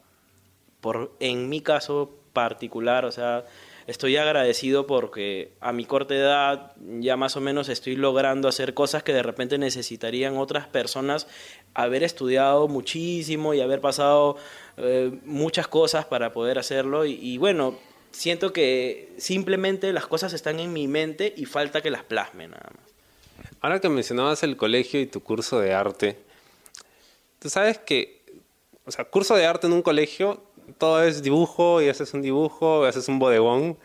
por, 0.81 1.12
en 1.21 1.49
mi 1.49 1.61
caso 1.61 2.11
particular, 2.33 3.05
o 3.05 3.12
sea, 3.12 3.45
estoy 3.87 4.17
agradecido 4.17 4.87
porque 4.87 5.53
a 5.61 5.73
mi 5.73 5.85
corta 5.85 6.14
edad 6.14 6.73
ya 7.00 7.17
más 7.17 7.37
o 7.37 7.41
menos 7.41 7.69
estoy 7.69 7.97
logrando 7.97 8.49
hacer 8.49 8.75
cosas 8.75 9.03
que 9.03 9.12
de 9.12 9.23
repente 9.23 9.59
necesitarían 9.59 10.37
otras 10.37 10.67
personas 10.67 11.26
haber 11.75 12.03
estudiado 12.03 12.67
muchísimo 12.69 13.53
y 13.53 13.61
haber 13.61 13.81
pasado 13.81 14.37
eh, 14.76 15.12
muchas 15.25 15.69
cosas 15.69 16.04
para 16.07 16.33
poder 16.33 16.59
hacerlo 16.59 17.04
y, 17.04 17.38
bueno, 17.38 17.78
siento 18.11 18.52
que 18.52 19.12
simplemente 19.19 19.93
las 19.93 20.07
cosas 20.07 20.33
están 20.33 20.61
en 20.61 20.73
mi 20.73 20.88
mente 20.88 21.33
y 21.37 21.45
falta 21.47 21.81
que 21.81 21.90
las 21.90 22.04
plasme 22.04 22.49
nada 22.49 22.71
más. 22.76 23.50
Ahora 23.61 23.81
que 23.81 23.88
mencionabas 23.88 24.43
el 24.43 24.57
colegio 24.57 25.00
y 25.00 25.07
tu 25.07 25.21
curso 25.23 25.59
de 25.61 25.73
arte, 25.73 26.19
tú 27.38 27.49
sabes 27.49 27.78
que, 27.78 28.23
o 28.85 28.90
sea, 28.90 29.04
curso 29.04 29.35
de 29.37 29.47
arte 29.47 29.66
en 29.66 29.73
un 29.73 29.83
colegio 29.83 30.43
todo 30.78 31.02
es 31.02 31.23
dibujo 31.23 31.83
y 31.83 31.88
haces 31.88 32.14
un 32.14 32.23
dibujo, 32.23 32.85
haces 32.85 33.09
un 33.09 33.19
bodegón, 33.19 33.78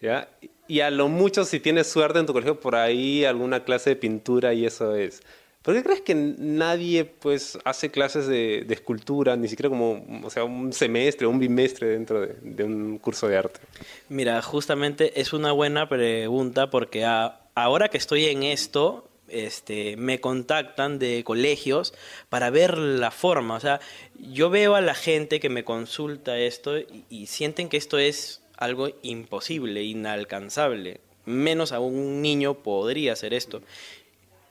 ¿ya? 0.00 0.28
Y 0.68 0.80
a 0.80 0.90
lo 0.90 1.08
mucho, 1.08 1.44
si 1.44 1.60
tienes 1.60 1.88
suerte 1.88 2.18
en 2.18 2.26
tu 2.26 2.32
colegio, 2.32 2.58
por 2.58 2.76
ahí 2.76 3.24
alguna 3.24 3.64
clase 3.64 3.90
de 3.90 3.96
pintura 3.96 4.54
y 4.54 4.64
eso 4.64 4.94
es. 4.94 5.22
¿Por 5.62 5.74
qué 5.74 5.82
crees 5.84 6.00
que 6.00 6.14
nadie 6.14 7.04
pues 7.04 7.56
hace 7.64 7.90
clases 7.90 8.26
de, 8.26 8.66
escultura, 8.68 9.36
ni 9.36 9.48
siquiera 9.48 9.68
como, 9.68 10.04
o 10.24 10.30
sea, 10.30 10.42
un 10.42 10.72
semestre 10.72 11.26
o 11.26 11.30
un 11.30 11.38
bimestre 11.38 11.86
dentro 11.86 12.20
de, 12.20 12.64
un 12.64 12.98
curso 12.98 13.28
de 13.28 13.36
arte? 13.36 13.60
Mira, 14.08 14.42
justamente 14.42 15.20
es 15.20 15.32
una 15.32 15.52
buena 15.52 15.88
pregunta 15.88 16.68
porque 16.68 17.04
ahora 17.04 17.88
que 17.88 17.98
estoy 17.98 18.26
en 18.26 18.42
esto, 18.42 19.08
este, 19.28 19.96
me 19.96 20.20
contactan 20.20 20.98
de 20.98 21.22
colegios 21.22 21.94
para 22.28 22.50
ver 22.50 22.76
la 22.76 23.12
forma. 23.12 23.54
O 23.54 23.60
sea, 23.60 23.80
yo 24.18 24.50
veo 24.50 24.74
a 24.74 24.80
la 24.80 24.94
gente 24.94 25.38
que 25.38 25.48
me 25.48 25.62
consulta 25.62 26.38
esto 26.38 26.74
y 27.08 27.26
sienten 27.26 27.68
que 27.68 27.76
esto 27.76 27.98
es 27.98 28.42
algo 28.56 28.88
imposible, 29.02 29.84
inalcanzable. 29.84 31.00
Menos 31.24 31.70
a 31.70 31.78
un 31.78 32.20
niño 32.20 32.54
podría 32.54 33.12
hacer 33.12 33.32
esto 33.32 33.62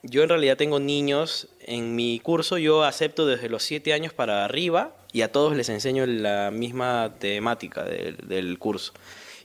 yo 0.02 0.22
en 0.22 0.28
realidad 0.28 0.56
tengo 0.56 0.80
niños 0.80 1.48
en 1.60 1.94
mi 1.94 2.18
curso, 2.18 2.58
yo 2.58 2.82
acepto 2.82 3.26
desde 3.26 3.48
los 3.48 3.62
7 3.62 3.92
años 3.92 4.12
para 4.12 4.44
arriba 4.44 4.96
y 5.12 5.22
a 5.22 5.30
todos 5.30 5.56
les 5.56 5.68
enseño 5.68 6.06
la 6.06 6.50
misma 6.50 7.14
temática 7.18 7.84
del, 7.84 8.58
curso. 8.58 8.92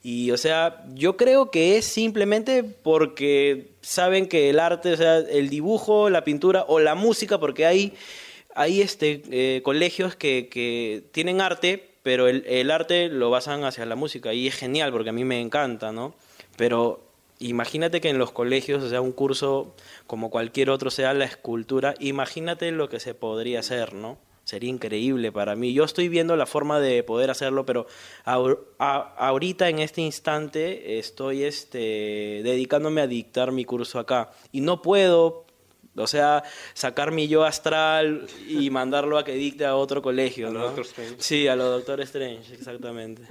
Y 0.02 0.32
o 0.32 0.38
sea, 0.38 0.84
yo 0.94 1.18
creo 1.18 1.52
que 1.52 1.78
es 1.78 1.86
simplemente 1.86 2.64
porque 2.64 3.72
saben 3.82 4.28
que 4.28 4.50
el 4.50 4.60
arte, 4.60 4.94
o 4.94 4.98
sea, 4.98 5.18
el 5.18 5.50
dibujo, 5.50 6.10
la 6.10 6.24
pintura 6.24 6.66
o 6.68 6.80
la 6.80 6.96
música, 6.96 7.40
porque 7.40 7.66
hay, 7.66 7.94
hay 8.56 8.82
este, 8.82 9.22
eh, 9.30 9.62
colegios 9.64 10.16
que, 10.16 10.48
que, 10.50 11.04
tienen 11.12 11.42
arte, 11.42 11.92
pero 12.02 12.28
el, 12.28 12.46
el 12.48 12.72
arte 12.72 13.10
lo 13.10 13.30
basan 13.30 13.64
hacia 13.64 13.86
la 13.86 13.96
música 13.96 14.34
y 14.34 14.48
es 14.48 14.56
genial 14.56 14.92
porque 14.92 15.10
a 15.10 15.14
mí 15.14 15.26
me 15.26 15.42
encanta, 15.42 15.92
¿no? 15.92 16.16
Pero 16.56 17.07
imagínate 17.40 18.02
que 18.02 18.10
en 18.10 18.18
los 18.18 18.32
colegios, 18.32 18.84
o 18.84 18.90
sea, 18.90 19.02
un 19.02 19.12
curso 19.12 19.76
como 20.06 20.30
cualquier 20.30 20.70
otro 20.70 20.92
sea 20.92 21.14
la 21.14 21.26
escultura, 21.26 21.96
imagínate 22.00 22.72
lo 22.72 22.90
que 22.90 23.00
se 23.00 23.14
podría 23.14 23.60
hacer, 23.60 23.94
¿no? 23.94 24.18
Sería 24.44 24.70
increíble 24.70 25.34
para 25.34 25.58
mí. 25.58 25.74
Yo 25.74 25.84
estoy 25.84 26.08
viendo 26.08 26.38
la 26.38 26.46
forma 26.46 26.80
de 26.80 27.04
poder 27.04 27.30
hacerlo, 27.30 27.66
pero 27.66 27.86
ahorita 28.24 29.68
en 29.68 29.80
este 29.80 30.02
instante 30.02 31.00
estoy 31.00 31.44
este, 31.44 32.40
dedicándome 32.44 33.02
a 33.02 33.08
dictar 33.08 33.52
mi 33.52 33.66
curso 33.66 34.00
acá 34.00 34.32
y 34.54 34.62
no 34.62 34.82
puedo 34.82 35.47
o 35.98 36.08
sea, 36.08 36.44
sacar 36.74 37.12
mi 37.12 37.28
yo 37.28 37.44
astral 37.44 38.28
y 38.48 38.70
mandarlo 38.72 39.18
a 39.18 39.26
que 39.26 39.34
dicte 39.34 39.66
a 39.66 39.76
otro 39.76 40.02
colegio, 40.02 40.52
¿no? 40.52 40.74
Sí, 41.18 41.48
a 41.48 41.56
los 41.56 41.68
Doctor 41.68 42.02
Strange, 42.02 42.54
exactamente. 42.54 43.24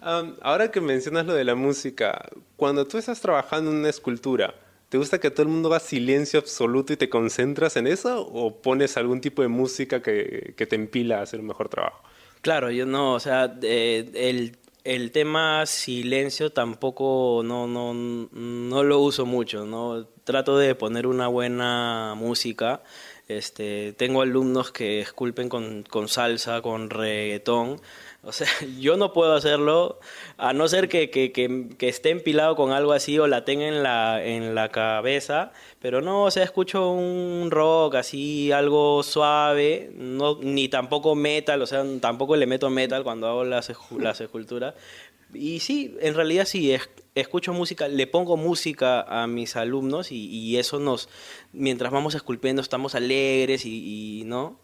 ahora 0.00 0.70
que 0.70 0.80
mencionas 0.80 1.26
lo 1.26 1.34
de 1.34 1.44
la 1.44 1.54
música, 1.54 2.28
cuando 2.56 2.86
tú 2.86 2.98
estás 2.98 3.20
trabajando 3.20 3.70
en 3.70 3.78
una 3.78 3.88
escultura, 3.88 4.54
¿te 4.88 4.98
gusta 4.98 5.18
que 5.18 5.30
todo 5.30 5.42
el 5.42 5.48
mundo 5.48 5.70
va 5.70 5.78
a 5.78 5.80
silencio 5.80 6.38
absoluto 6.40 6.92
y 6.92 6.96
te 6.96 7.08
concentras 7.08 7.76
en 7.76 7.86
eso? 7.86 8.26
¿O 8.26 8.60
pones 8.60 8.96
algún 8.96 9.20
tipo 9.20 9.42
de 9.42 9.48
música 9.48 10.02
que, 10.02 10.54
que 10.56 10.66
te 10.66 10.76
empila 10.76 11.20
a 11.20 11.22
hacer 11.22 11.40
un 11.40 11.46
mejor 11.46 11.68
trabajo? 11.68 12.02
Claro, 12.42 12.72
yo 12.72 12.86
no, 12.86 13.14
o 13.14 13.20
sea, 13.20 13.56
eh, 13.62 14.10
el 14.14 14.58
el 14.84 15.12
tema 15.12 15.66
silencio 15.66 16.50
tampoco 16.50 17.42
no, 17.44 17.66
no, 17.66 17.94
no 17.94 18.82
lo 18.82 18.98
uso 19.00 19.26
mucho, 19.26 19.64
¿no? 19.64 20.06
Trato 20.24 20.58
de 20.58 20.74
poner 20.74 21.06
una 21.06 21.28
buena 21.28 22.14
música. 22.16 22.82
Este, 23.28 23.92
tengo 23.94 24.22
alumnos 24.22 24.72
que 24.72 25.00
esculpen 25.00 25.48
con, 25.48 25.84
con 25.84 26.08
salsa, 26.08 26.60
con 26.62 26.90
reggaetón, 26.90 27.80
o 28.24 28.30
sea, 28.32 28.46
yo 28.78 28.96
no 28.96 29.12
puedo 29.12 29.34
hacerlo 29.34 29.98
a 30.36 30.52
no 30.52 30.68
ser 30.68 30.88
que, 30.88 31.10
que, 31.10 31.32
que, 31.32 31.88
esté 31.88 32.10
empilado 32.10 32.54
con 32.56 32.70
algo 32.72 32.92
así 32.92 33.18
o 33.18 33.26
la 33.26 33.44
tenga 33.44 33.66
en 33.66 33.82
la, 33.82 34.24
en 34.24 34.54
la 34.54 34.70
cabeza, 34.70 35.52
pero 35.80 36.00
no, 36.00 36.24
o 36.24 36.30
sea, 36.30 36.44
escucho 36.44 36.90
un 36.90 37.50
rock 37.50 37.96
así, 37.96 38.52
algo 38.52 39.02
suave, 39.02 39.90
no, 39.94 40.38
ni 40.40 40.68
tampoco 40.68 41.14
metal, 41.14 41.60
o 41.62 41.66
sea, 41.66 41.84
tampoco 42.00 42.36
le 42.36 42.46
meto 42.46 42.70
metal 42.70 43.02
cuando 43.02 43.26
hago 43.28 43.44
las, 43.44 43.72
las 43.98 44.20
esculturas. 44.20 44.74
Y 45.34 45.60
sí, 45.60 45.96
en 46.00 46.14
realidad 46.14 46.44
sí, 46.44 46.76
escucho 47.14 47.54
música, 47.54 47.88
le 47.88 48.06
pongo 48.06 48.36
música 48.36 49.00
a 49.00 49.26
mis 49.26 49.56
alumnos 49.56 50.12
y, 50.12 50.26
y 50.26 50.58
eso 50.58 50.78
nos, 50.78 51.08
mientras 51.52 51.90
vamos 51.90 52.14
esculpiendo, 52.14 52.60
estamos 52.60 52.94
alegres 52.94 53.64
y, 53.64 54.20
y 54.20 54.24
¿no? 54.24 54.60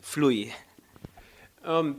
Fluye. 0.00 0.52
Um, 1.66 1.96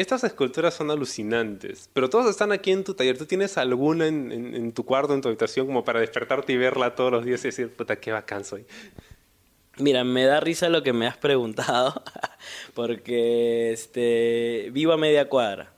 estas 0.00 0.24
esculturas 0.24 0.74
son 0.74 0.90
alucinantes, 0.90 1.90
pero 1.92 2.08
todas 2.08 2.28
están 2.28 2.52
aquí 2.52 2.70
en 2.70 2.84
tu 2.84 2.94
taller. 2.94 3.18
¿Tú 3.18 3.26
tienes 3.26 3.58
alguna 3.58 4.06
en, 4.06 4.72
tu 4.72 4.84
cuarto, 4.84 5.14
en 5.14 5.20
tu 5.20 5.28
habitación, 5.28 5.66
como 5.66 5.84
para 5.84 6.00
despertarte 6.00 6.52
y 6.52 6.56
verla 6.56 6.94
todos 6.94 7.12
los 7.12 7.24
días 7.24 7.40
y 7.44 7.48
decir, 7.48 7.70
puta, 7.70 7.96
qué 7.96 8.12
bacán 8.12 8.44
soy? 8.44 8.64
Mira, 9.78 10.04
me 10.04 10.24
da 10.24 10.40
risa 10.40 10.68
lo 10.68 10.82
que 10.82 10.92
me 10.92 11.06
has 11.06 11.16
preguntado, 11.16 12.02
porque 12.74 13.72
este, 13.72 14.68
vivo 14.72 14.92
a 14.92 14.96
media 14.96 15.28
cuadra. 15.28 15.72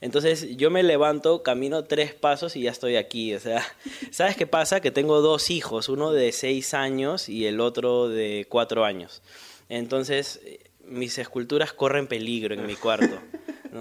Entonces 0.00 0.56
yo 0.56 0.70
me 0.70 0.82
levanto, 0.82 1.42
camino 1.42 1.84
tres 1.84 2.14
pasos 2.14 2.54
y 2.56 2.62
ya 2.62 2.70
estoy 2.70 2.96
aquí. 2.96 3.34
O 3.34 3.40
sea, 3.40 3.64
¿sabes 4.10 4.36
qué 4.36 4.46
pasa? 4.46 4.80
Que 4.80 4.90
tengo 4.90 5.20
dos 5.20 5.50
hijos, 5.50 5.88
uno 5.88 6.12
de 6.12 6.32
seis 6.32 6.74
años 6.74 7.28
y 7.28 7.46
el 7.46 7.60
otro 7.60 8.08
de 8.08 8.46
cuatro 8.48 8.84
años. 8.84 9.22
Entonces 9.68 10.40
mis 10.88 11.18
esculturas 11.18 11.72
corren 11.72 12.06
peligro 12.06 12.54
en 12.54 12.66
mi 12.66 12.74
cuarto. 12.74 13.18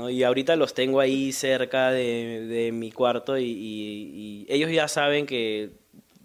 Y 0.10 0.24
ahorita 0.24 0.56
los 0.56 0.74
tengo 0.74 1.00
ahí 1.00 1.32
cerca 1.32 1.92
de, 1.92 2.70
mi 2.74 2.92
cuarto 2.92 3.38
y, 3.38 4.46
ellos 4.50 4.72
ya 4.72 4.88
saben 4.88 5.26
que 5.26 5.72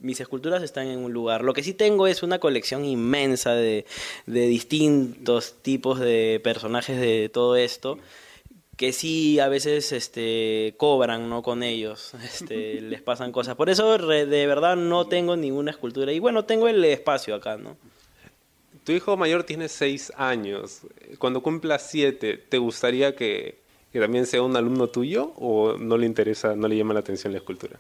mis 0.01 0.21
esculturas 0.21 0.63
están 0.63 0.89
en 0.89 0.99
un 0.99 1.13
lugar. 1.13 1.43
Lo 1.43 1.55
que 1.55 1.63
sí 1.63 1.73
tengo 1.73 2.07
es 2.07 2.23
una 2.23 2.39
colección 2.39 2.85
inmensa 2.85 3.55
de, 3.55 3.87
distintos 4.27 5.55
tipos 5.63 6.01
de 6.01 6.41
personajes 6.43 7.01
de 7.01 7.29
todo 7.29 7.57
esto 7.57 7.99
que 8.77 8.93
sí 8.93 9.39
a 9.39 9.49
veces 9.49 9.93
este 9.93 10.75
cobran 10.79 11.29
no 11.29 11.43
con 11.43 11.63
ellos 11.63 12.15
este, 12.25 12.81
les 12.81 13.03
pasan 13.03 13.31
cosas 13.31 13.55
por 13.55 13.69
eso 13.69 13.99
de 13.99 14.47
verdad 14.47 14.77
no 14.77 15.07
tengo 15.07 15.37
ninguna 15.37 15.71
escultura 15.71 16.11
y 16.11 16.19
bueno 16.19 16.47
tengo 16.47 16.67
el 16.69 16.83
espacio 16.83 17.35
acá 17.35 17.59
no 17.59 17.77
tu 18.85 18.93
hijo 18.93 19.17
mayor 19.17 19.45
tiene 19.45 19.69
seis 19.69 20.13
años. 20.17 20.83
Cuando 21.19 21.43
cumpla 21.43 21.79
siete, 21.79 22.37
¿te 22.37 22.59
gustaría 22.59 23.15
que, 23.15 23.61
también 23.93 24.27
sea 24.27 24.43
un 24.43 24.57
alumno 24.57 24.89
tuyo 24.89 25.33
o 25.37 25.77
no 25.79 25.97
le 25.97 26.07
interesa, 26.07 26.57
no 26.57 26.69
le 26.69 26.77
llama 26.77 26.95
la 26.95 27.01
atención 27.01 27.33
la 27.33 27.39
escultura? 27.39 27.79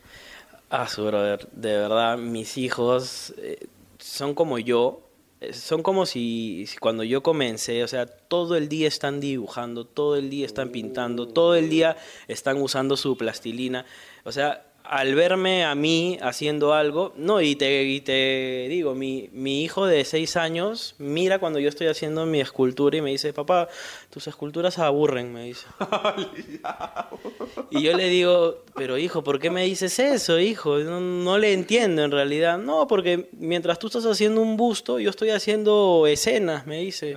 Ah, 0.71 0.87
su 0.87 1.04
brother, 1.04 1.49
de 1.52 1.76
verdad, 1.76 2.18
mis 2.18 2.56
hijos 2.56 3.35
eh, 3.38 3.59
son 3.99 4.35
como 4.35 4.59
yo. 4.59 5.02
Eh, 5.40 5.52
son 5.52 5.82
como 5.82 6.06
si, 6.06 6.66
cuando 6.80 7.02
yo 7.02 7.23
comencé, 7.23 7.82
o 7.82 7.88
sea, 7.88 8.06
todo 8.06 8.56
el 8.56 8.68
día 8.68 8.88
están 8.88 9.21
dibujando, 9.21 9.85
todo 9.85 10.16
el 10.16 10.30
día 10.30 10.47
están 10.47 10.71
pintando, 10.71 11.26
todo 11.28 11.56
el 11.56 11.68
día 11.68 11.97
están 12.28 12.62
usando 12.62 12.97
su 12.97 13.16
plastilina. 13.16 13.85
O 14.25 14.32
sea, 14.32 14.71
al 14.84 15.14
verme 15.14 15.64
a 15.64 15.74
mí 15.74 16.18
haciendo 16.20 16.74
algo, 16.74 17.12
no, 17.16 17.40
y 17.40 17.56
te, 17.56 17.84
y 17.84 18.00
te 18.00 18.66
digo, 18.68 18.94
mi, 18.94 19.28
mi 19.32 19.62
hijo 19.62 19.86
de 19.86 20.04
seis 20.04 20.36
años 20.36 20.94
mira 20.98 21.38
cuando 21.38 21.58
yo 21.58 21.68
estoy 21.68 21.86
haciendo 21.86 22.26
mi 22.26 22.40
escultura 22.40 22.96
y 22.96 23.00
me 23.00 23.10
dice, 23.10 23.32
papá, 23.32 23.68
tus 24.10 24.26
esculturas 24.26 24.78
aburren, 24.78 25.32
me 25.32 25.44
dice. 25.44 25.66
y 27.70 27.82
yo 27.82 27.96
le 27.96 28.08
digo, 28.08 28.62
pero 28.74 28.98
hijo, 28.98 29.22
¿por 29.22 29.38
qué 29.38 29.50
me 29.50 29.64
dices 29.64 29.98
eso, 29.98 30.38
hijo? 30.38 30.78
No, 30.78 31.38
le 31.38 31.52
entiendo 31.52 32.02
en 32.02 32.10
realidad. 32.10 32.58
No, 32.58 32.86
porque 32.86 33.28
mientras 33.32 33.78
tú 33.78 33.88
estás 33.88 34.06
haciendo 34.06 34.40
un 34.40 34.56
busto, 34.56 34.98
yo 34.98 35.10
estoy 35.10 35.30
haciendo 35.30 36.06
escenas, 36.06 36.66
me 36.66 36.78
dice. 36.78 37.16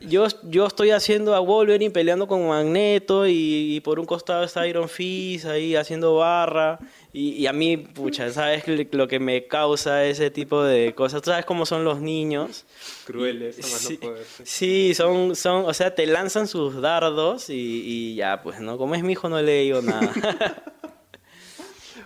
yo, 0.00 0.26
yo 0.42 0.66
estoy 0.66 0.90
haciendo 0.90 1.34
a 1.34 1.40
Wolverine 1.40 1.90
peleando 1.90 2.26
con 2.26 2.46
Magneto 2.46 3.26
y, 3.26 3.80
por 3.84 3.98
un 3.98 4.06
costado 4.06 4.44
está 4.44 4.66
Iron 4.66 4.88
Fist 4.88 5.46
ahí 5.46 5.76
haciendo 5.76 6.14
barra. 6.48 6.78
Y, 7.12 7.46
a 7.46 7.52
mí, 7.52 7.76
pucha, 7.76 8.30
¿sabes 8.30 8.64
lo 8.92 9.08
que 9.08 9.18
me 9.18 9.46
causa 9.46 10.04
ese 10.04 10.30
tipo 10.30 10.62
de 10.62 10.94
cosas? 10.94 11.22
¿Tú 11.22 11.30
sabes 11.30 11.44
cómo 11.44 11.66
son 11.66 11.84
los 11.84 12.00
niños? 12.00 12.64
Crueles, 13.06 13.56
sí, 13.56 13.98
no 14.02 14.10
sí, 14.44 14.94
son, 14.94 15.36
son, 15.36 15.64
o 15.64 15.74
sea, 15.74 15.94
te 15.94 16.06
lanzan 16.06 16.46
sus 16.46 16.80
dardos 16.80 17.50
y, 17.50 18.14
ya, 18.14 18.42
pues, 18.42 18.60
¿no? 18.60 18.78
Como 18.78 18.94
es 18.94 19.02
mi 19.02 19.12
hijo, 19.12 19.28
no 19.28 19.40
le 19.40 19.62
digo 19.62 19.82
nada. 19.82 20.12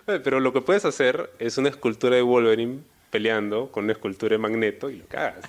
Pero 0.06 0.40
lo 0.40 0.52
que 0.52 0.60
puedes 0.60 0.84
hacer 0.84 1.30
es 1.38 1.58
una 1.58 1.68
escultura 1.68 2.16
de 2.16 2.22
Wolverine 2.22 2.80
peleando 3.12 3.70
con 3.70 3.84
una 3.84 3.92
escultura 3.92 4.34
de 4.34 4.38
Magneto 4.38 4.88
y 4.88 4.96
lo 4.96 5.06
cagas. 5.06 5.44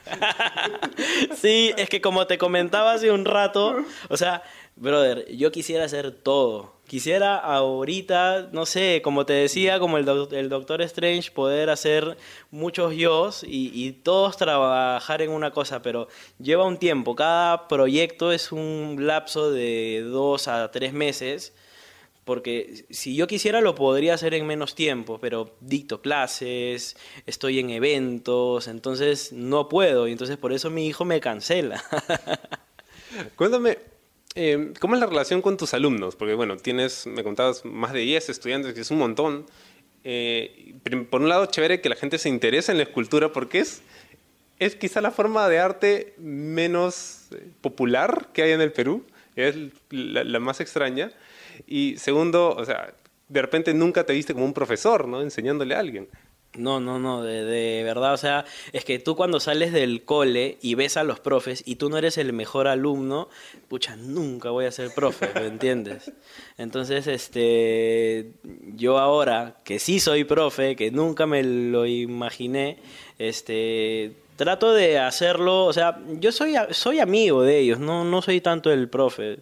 sí, 1.35 1.73
es 1.77 1.87
que 1.87 2.01
como 2.01 2.27
te 2.27 2.37
comentaba 2.37 2.91
hace 2.91 3.09
un 3.09 3.23
rato, 3.23 3.77
o 4.09 4.17
sea, 4.17 4.43
brother, 4.75 5.27
yo 5.35 5.51
quisiera 5.51 5.85
hacer 5.85 6.11
todo. 6.11 6.73
Quisiera 6.87 7.37
ahorita, 7.37 8.49
no 8.51 8.65
sé, 8.65 9.01
como 9.03 9.25
te 9.25 9.33
decía, 9.33 9.79
como 9.79 9.97
el, 9.97 10.07
el 10.31 10.49
Doctor 10.49 10.81
Strange, 10.81 11.31
poder 11.31 11.69
hacer 11.69 12.17
muchos 12.51 12.95
yo 12.95 13.29
y, 13.43 13.71
y, 13.73 13.93
todos 13.93 14.37
trabajar 14.37 15.21
en 15.21 15.31
una 15.31 15.51
cosa, 15.51 15.81
pero 15.81 16.07
lleva 16.39 16.65
un 16.65 16.77
tiempo. 16.77 17.15
Cada 17.15 17.67
proyecto 17.67 18.31
es 18.31 18.51
un 18.51 18.97
lapso 19.07 19.51
de 19.51 20.01
dos 20.01 20.47
a 20.47 20.69
tres 20.71 20.93
meses 20.93 21.53
porque 22.25 22.85
si 22.89 23.15
yo 23.15 23.27
quisiera 23.27 23.59
lo 23.59 23.75
podría 23.75 24.13
hacer 24.13 24.33
en 24.33 24.47
menos 24.47 24.75
tiempo, 24.75 25.19
pero 25.19 25.55
dicto 25.59 26.01
clases, 26.01 26.95
estoy 27.25 27.59
en 27.59 27.69
eventos, 27.69 28.67
entonces 28.67 29.33
no 29.33 29.67
puedo, 29.67 30.07
y 30.07 30.13
entonces 30.13 30.37
por 30.37 30.53
eso 30.53 30.69
mi 30.69 30.87
hijo 30.87 31.03
me 31.03 31.19
cancela. 31.19 31.83
Cuéntame, 33.35 33.77
eh, 34.35 34.73
¿cómo 34.79 34.95
es 34.95 35.01
la 35.01 35.07
relación 35.07 35.41
con 35.41 35.57
tus 35.57 35.73
alumnos? 35.73 36.15
Porque 36.15 36.33
bueno, 36.33 36.57
tienes, 36.57 37.07
me 37.07 37.23
contabas, 37.23 37.65
más 37.65 37.93
de 37.93 37.99
10 37.99 38.29
estudiantes, 38.29 38.73
que 38.73 38.81
es 38.81 38.91
un 38.91 38.97
montón. 38.97 39.45
Eh, 40.03 40.75
por 41.09 41.21
un 41.21 41.29
lado, 41.29 41.45
chévere 41.45 41.81
que 41.81 41.89
la 41.89 41.95
gente 41.95 42.17
se 42.17 42.29
interese 42.29 42.71
en 42.71 42.77
la 42.77 42.83
escultura 42.83 43.31
porque 43.31 43.59
es, 43.59 43.81
es 44.59 44.75
quizá 44.75 45.01
la 45.01 45.11
forma 45.11 45.47
de 45.47 45.59
arte 45.59 46.13
menos 46.17 47.27
eh, 47.31 47.47
popular 47.61 48.29
que 48.33 48.43
hay 48.43 48.51
en 48.51 48.61
el 48.61 48.71
Perú, 48.71 49.05
es 49.35 49.55
la, 49.89 50.23
la 50.23 50.39
más 50.39 50.59
extraña. 50.59 51.11
Y 51.67 51.95
segundo, 51.97 52.55
o 52.55 52.65
sea, 52.65 52.93
de 53.29 53.41
repente 53.41 53.73
nunca 53.73 54.05
te 54.05 54.13
viste 54.13 54.33
como 54.33 54.45
un 54.45 54.53
profesor, 54.53 55.07
¿no? 55.07 55.21
Enseñándole 55.21 55.75
a 55.75 55.79
alguien. 55.79 56.07
No, 56.55 56.79
no, 56.79 56.99
no, 56.99 57.23
de, 57.23 57.81
verdad, 57.83 58.13
o 58.13 58.17
sea, 58.17 58.45
es 58.73 58.85
que 58.85 58.99
tú 58.99 59.15
cuando 59.15 59.39
sales 59.39 59.73
del 59.73 60.03
cole 60.03 60.59
y 60.61 60.75
ves 60.75 60.97
a 60.97 61.03
los 61.03 61.19
profes 61.19 61.63
y 61.65 61.77
tú 61.77 61.89
no 61.89 61.97
eres 61.97 62.19
el 62.19 62.31
mejor 62.31 62.67
alumno, 62.67 63.27
pucha, 63.67 63.95
nunca 63.95 64.51
voy 64.51 64.65
a 64.65 64.71
ser 64.71 64.93
profe, 64.93 65.31
¿me 65.33 65.47
entiendes? 65.47 66.11
Entonces, 66.59 67.07
este, 67.07 68.33
yo 68.75 68.99
ahora 68.99 69.57
que 69.63 69.79
sí 69.79 69.99
soy 69.99 70.25
profe, 70.25 70.75
que 70.75 70.91
nunca 70.91 71.25
me 71.25 71.41
lo 71.41 71.87
imaginé, 71.87 72.77
este, 73.17 74.13
trato 74.35 74.73
de 74.73 74.99
hacerlo, 74.99 75.65
o 75.65 75.73
sea, 75.73 75.99
yo 76.19 76.31
soy, 76.31 76.55
soy 76.71 76.99
amigo 76.99 77.43
de 77.43 77.59
ellos, 77.59 77.79
no, 77.79 78.03
no 78.03 78.21
soy 78.21 78.41
tanto 78.41 78.71
el 78.71 78.89
profe, 78.89 79.39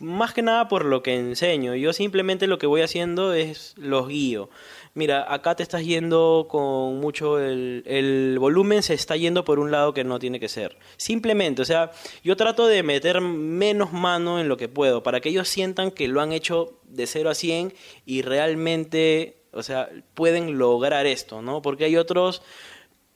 más 0.00 0.32
que 0.32 0.42
nada 0.42 0.68
por 0.68 0.84
lo 0.84 1.02
que 1.02 1.14
enseño. 1.14 1.74
Yo 1.74 1.92
simplemente 1.92 2.46
lo 2.46 2.58
que 2.58 2.66
voy 2.66 2.80
haciendo 2.80 3.34
es 3.34 3.74
los 3.76 4.08
guío. 4.08 4.48
Mira, 4.94 5.32
acá 5.32 5.54
te 5.54 5.62
estás 5.62 5.84
yendo 5.84 6.48
con 6.50 6.98
mucho 6.98 7.38
el, 7.38 7.84
el, 7.86 8.38
volumen 8.40 8.82
se 8.82 8.94
está 8.94 9.16
yendo 9.16 9.44
por 9.44 9.60
un 9.60 9.70
lado 9.70 9.94
que 9.94 10.02
no 10.02 10.18
tiene 10.18 10.40
que 10.40 10.48
ser. 10.48 10.76
Simplemente, 10.96 11.62
o 11.62 11.64
sea, 11.64 11.92
yo 12.24 12.36
trato 12.36 12.66
de 12.66 12.82
meter 12.82 13.20
menos 13.20 13.92
mano 13.92 14.40
en 14.40 14.48
lo 14.48 14.56
que 14.56 14.68
puedo 14.68 15.02
para 15.04 15.20
que 15.20 15.28
ellos 15.28 15.48
sientan 15.48 15.92
que 15.92 16.08
lo 16.08 16.20
han 16.20 16.32
hecho 16.32 16.80
de 16.84 17.06
0 17.06 17.30
a 17.30 17.34
100 17.34 17.72
y 18.04 18.22
realmente, 18.22 19.44
o 19.52 19.62
sea, 19.62 19.90
pueden 20.14 20.58
lograr 20.58 21.06
esto, 21.06 21.40
¿no? 21.40 21.62
Porque 21.62 21.84
hay 21.84 21.96
otros 21.96 22.42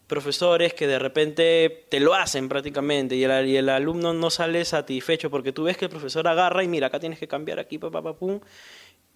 profesores 0.06 0.75
que 0.75 0.87
de 0.87 0.99
repente 0.99 1.87
te 1.88 2.00
lo 2.00 2.14
hacen 2.14 2.49
prácticamente 2.49 3.16
y 3.16 3.25
el, 3.25 3.68
alumno 3.68 4.12
no 4.12 4.30
sale 4.30 4.64
satisfecho 4.64 5.30
porque 5.30 5.52
tú 5.52 5.64
ves 5.64 5.76
que 5.76 5.87
el 5.87 5.90
profesor 5.90 6.28
agarra 6.28 6.62
y 6.62 6.68
mira, 6.68 6.88
acá 6.88 7.00
tienes 7.00 7.18
que 7.18 7.28
cambiar 7.28 7.58
aquí, 7.58 7.78
pa, 7.78 7.90
pa, 7.90 8.02
pa, 8.02 8.14
pum, 8.14 8.40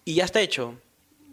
y 0.05 0.15
ya 0.15 0.25
está 0.25 0.41
hecho. 0.41 0.75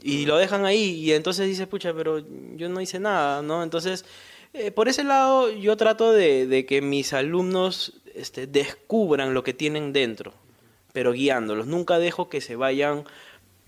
Y 0.03 0.27
lo 0.27 0.37
dejan 0.37 0.67
ahí 0.67 1.01
y 1.01 1.13
entonces 1.13 1.47
dices, 1.47 1.67
pucha, 1.67 1.95
pero 1.95 2.23
yo 2.57 2.69
no 2.69 2.81
hice 2.81 3.01
nada, 3.01 3.41
¿no? 3.43 3.63
Entonces, 3.63 4.05
eh, 4.53 4.71
por 4.71 4.89
ese 4.89 5.05
lado 5.05 5.51
yo 5.51 5.77
trato 5.77 6.13
de, 6.13 6.47
de 6.47 6.67
que 6.67 6.83
mis 6.83 7.13
alumnos 7.13 7.95
este, 8.15 8.47
descubran 8.47 9.35
lo 9.35 9.43
que 9.43 9.55
tienen 9.55 9.93
dentro, 9.93 10.35
pero 10.93 11.13
guiándolos. 11.13 11.67
Nunca 11.67 11.99
dejo 11.99 12.29
que 12.29 12.41
se 12.41 12.57
vayan 12.57 13.05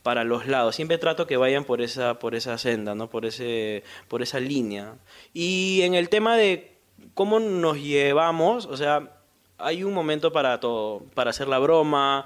para 0.08 0.24
los 0.24 0.46
lados. 0.46 0.74
Siempre 0.74 0.96
trato 0.96 1.26
que 1.26 1.36
vayan 1.36 1.64
por 1.64 1.82
esa, 1.82 2.18
por 2.18 2.34
esa 2.34 2.56
senda, 2.56 2.94
¿no? 2.94 3.10
por, 3.10 3.26
ese, 3.26 3.84
por 4.08 4.22
esa 4.22 4.40
línea. 4.40 4.94
Y 5.34 5.82
en 5.82 5.92
el 5.92 6.08
tema 6.08 6.34
de 6.34 6.78
cómo 7.12 7.40
nos 7.40 7.76
llevamos, 7.76 8.64
o 8.64 8.78
sea, 8.78 9.10
hay 9.58 9.84
un 9.84 9.92
momento 9.92 10.32
para 10.32 10.60
todo, 10.60 11.02
para 11.12 11.28
hacer 11.28 11.46
la 11.46 11.58
broma, 11.58 12.24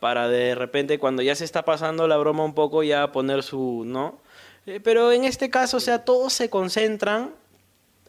para 0.00 0.28
de 0.28 0.54
repente 0.54 0.98
cuando 0.98 1.22
ya 1.22 1.34
se 1.34 1.46
está 1.46 1.64
pasando 1.64 2.06
la 2.08 2.18
broma 2.18 2.44
un 2.44 2.52
poco 2.52 2.82
ya 2.82 3.10
poner 3.10 3.42
su, 3.42 3.84
¿no? 3.86 4.18
Eh, 4.66 4.80
pero 4.84 5.10
en 5.10 5.24
este 5.24 5.48
caso, 5.48 5.78
o 5.78 5.80
sea, 5.80 6.04
todos 6.04 6.30
se 6.34 6.50
concentran 6.50 7.30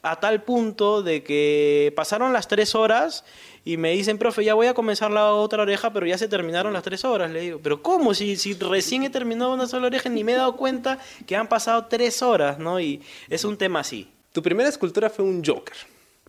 a 0.02 0.20
tal 0.20 0.44
punto 0.44 1.04
de 1.04 1.24
que 1.24 1.94
pasaron 1.96 2.34
las 2.34 2.50
tres 2.50 2.76
horas 2.76 3.24
y 3.68 3.78
me 3.78 3.92
dicen, 3.92 4.20
profe, 4.20 4.46
ya 4.46 4.54
voy 4.54 4.68
a 4.68 4.76
comenzar 4.76 5.10
la 5.10 5.34
otra 5.34 5.64
oreja, 5.64 5.92
pero 5.92 6.06
ya 6.06 6.20
se 6.20 6.28
terminaron 6.28 6.72
las 6.72 6.84
tres 6.84 7.04
horas. 7.04 7.32
Le 7.32 7.42
digo, 7.42 7.60
pero 7.62 7.82
¿cómo? 7.82 8.14
Si, 8.14 8.36
si 8.36 8.54
recién 8.54 9.02
he 9.02 9.10
terminado 9.10 9.52
una 9.52 9.66
sola 9.66 9.88
oreja, 9.88 10.08
ni 10.08 10.24
me 10.24 10.34
he 10.34 10.36
dado 10.36 10.56
cuenta 10.56 11.00
que 11.26 11.36
han 11.36 11.50
pasado 11.50 11.86
tres 11.86 12.22
horas, 12.22 12.60
¿no? 12.60 12.80
Y 12.80 13.02
es 13.28 13.44
un 13.44 13.58
tema 13.58 13.80
así. 13.80 14.08
Tu 14.34 14.44
primera 14.44 14.70
escultura 14.70 15.10
fue 15.10 15.26
un 15.26 15.44
Joker. 15.44 15.76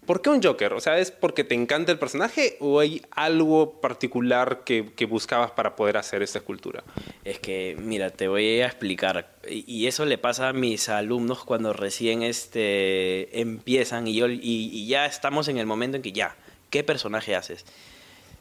¿Por 0.07 0.23
qué 0.23 0.31
un 0.31 0.43
Joker? 0.43 0.73
O 0.73 0.81
sea, 0.81 0.99
¿es 0.99 1.11
porque 1.11 1.45
te 1.45 1.55
encanta 1.55 1.93
el 1.93 1.99
personaje 1.99 2.57
o 2.61 2.81
hay 2.81 3.03
algo 3.11 3.81
particular 3.83 4.63
que, 4.65 4.93
que, 4.95 5.05
buscabas 5.05 5.51
para 5.51 5.77
poder 5.77 5.99
hacer 5.99 6.23
esta 6.23 6.39
escultura? 6.39 6.85
Es 7.25 7.39
que, 7.41 7.77
mira, 7.79 8.11
te 8.11 8.29
voy 8.29 8.61
a 8.61 8.67
explicar. 8.67 9.35
Y 9.47 9.87
eso 9.89 10.07
le 10.07 10.17
pasa 10.17 10.49
a 10.49 10.53
mis 10.55 10.89
alumnos 10.89 11.45
cuando 11.45 11.75
recién 11.75 12.23
este, 12.23 13.41
empiezan 13.41 14.07
y, 14.07 14.15
yo, 14.15 14.29
y, 14.29 14.41
y 14.41 14.87
ya 14.87 15.05
estamos 15.05 15.49
en 15.49 15.59
el 15.59 15.67
momento 15.67 15.97
en 15.97 16.03
que 16.03 16.13
ya, 16.13 16.37
¿qué 16.71 16.85
personaje 16.85 17.35
haces? 17.35 17.65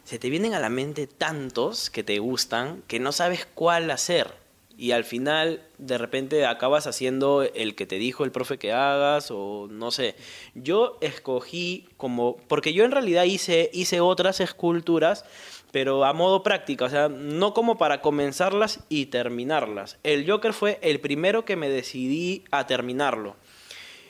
Se 0.04 0.20
te 0.20 0.30
vienen 0.30 0.54
a 0.54 0.60
la 0.60 0.70
mente 0.70 1.08
tantos 1.08 1.90
que 1.90 2.04
te 2.04 2.20
gustan 2.20 2.84
que 2.88 3.00
no 3.00 3.12
sabes 3.12 3.48
cuál 3.54 3.90
hacer 3.92 4.46
y 4.78 4.92
al 4.92 5.04
final 5.04 5.62
de 5.78 5.98
repente 5.98 6.46
acabas 6.46 6.88
haciendo 6.88 7.44
el 7.44 7.76
que 7.76 7.86
te 7.86 7.98
dijo 7.98 8.24
el 8.24 8.32
profe 8.32 8.58
que 8.58 8.74
hagas 8.74 9.30
o 9.32 9.68
no 9.70 9.92
sé. 9.92 10.16
Yo 10.54 10.98
escogí 11.02 11.88
como 11.98 12.38
porque 12.48 12.74
yo 12.74 12.84
en 12.84 12.92
realidad 12.92 13.24
hice 13.24 13.70
hice 13.74 14.02
otras 14.02 14.42
esculturas, 14.42 15.26
pero 15.72 16.06
a 16.06 16.14
modo 16.14 16.44
práctica, 16.44 16.86
o 16.86 16.90
sea, 16.90 17.10
no 17.10 17.54
como 17.54 17.78
para 17.78 18.02
comenzarlas 18.02 18.82
y 18.90 19.08
terminarlas. 19.08 19.98
El 20.04 20.30
Joker 20.30 20.54
fue 20.54 20.80
el 20.82 21.00
primero 21.00 21.46
que 21.46 21.56
me 21.56 21.70
decidí 21.70 22.44
a 22.52 22.68
terminarlo. 22.68 23.36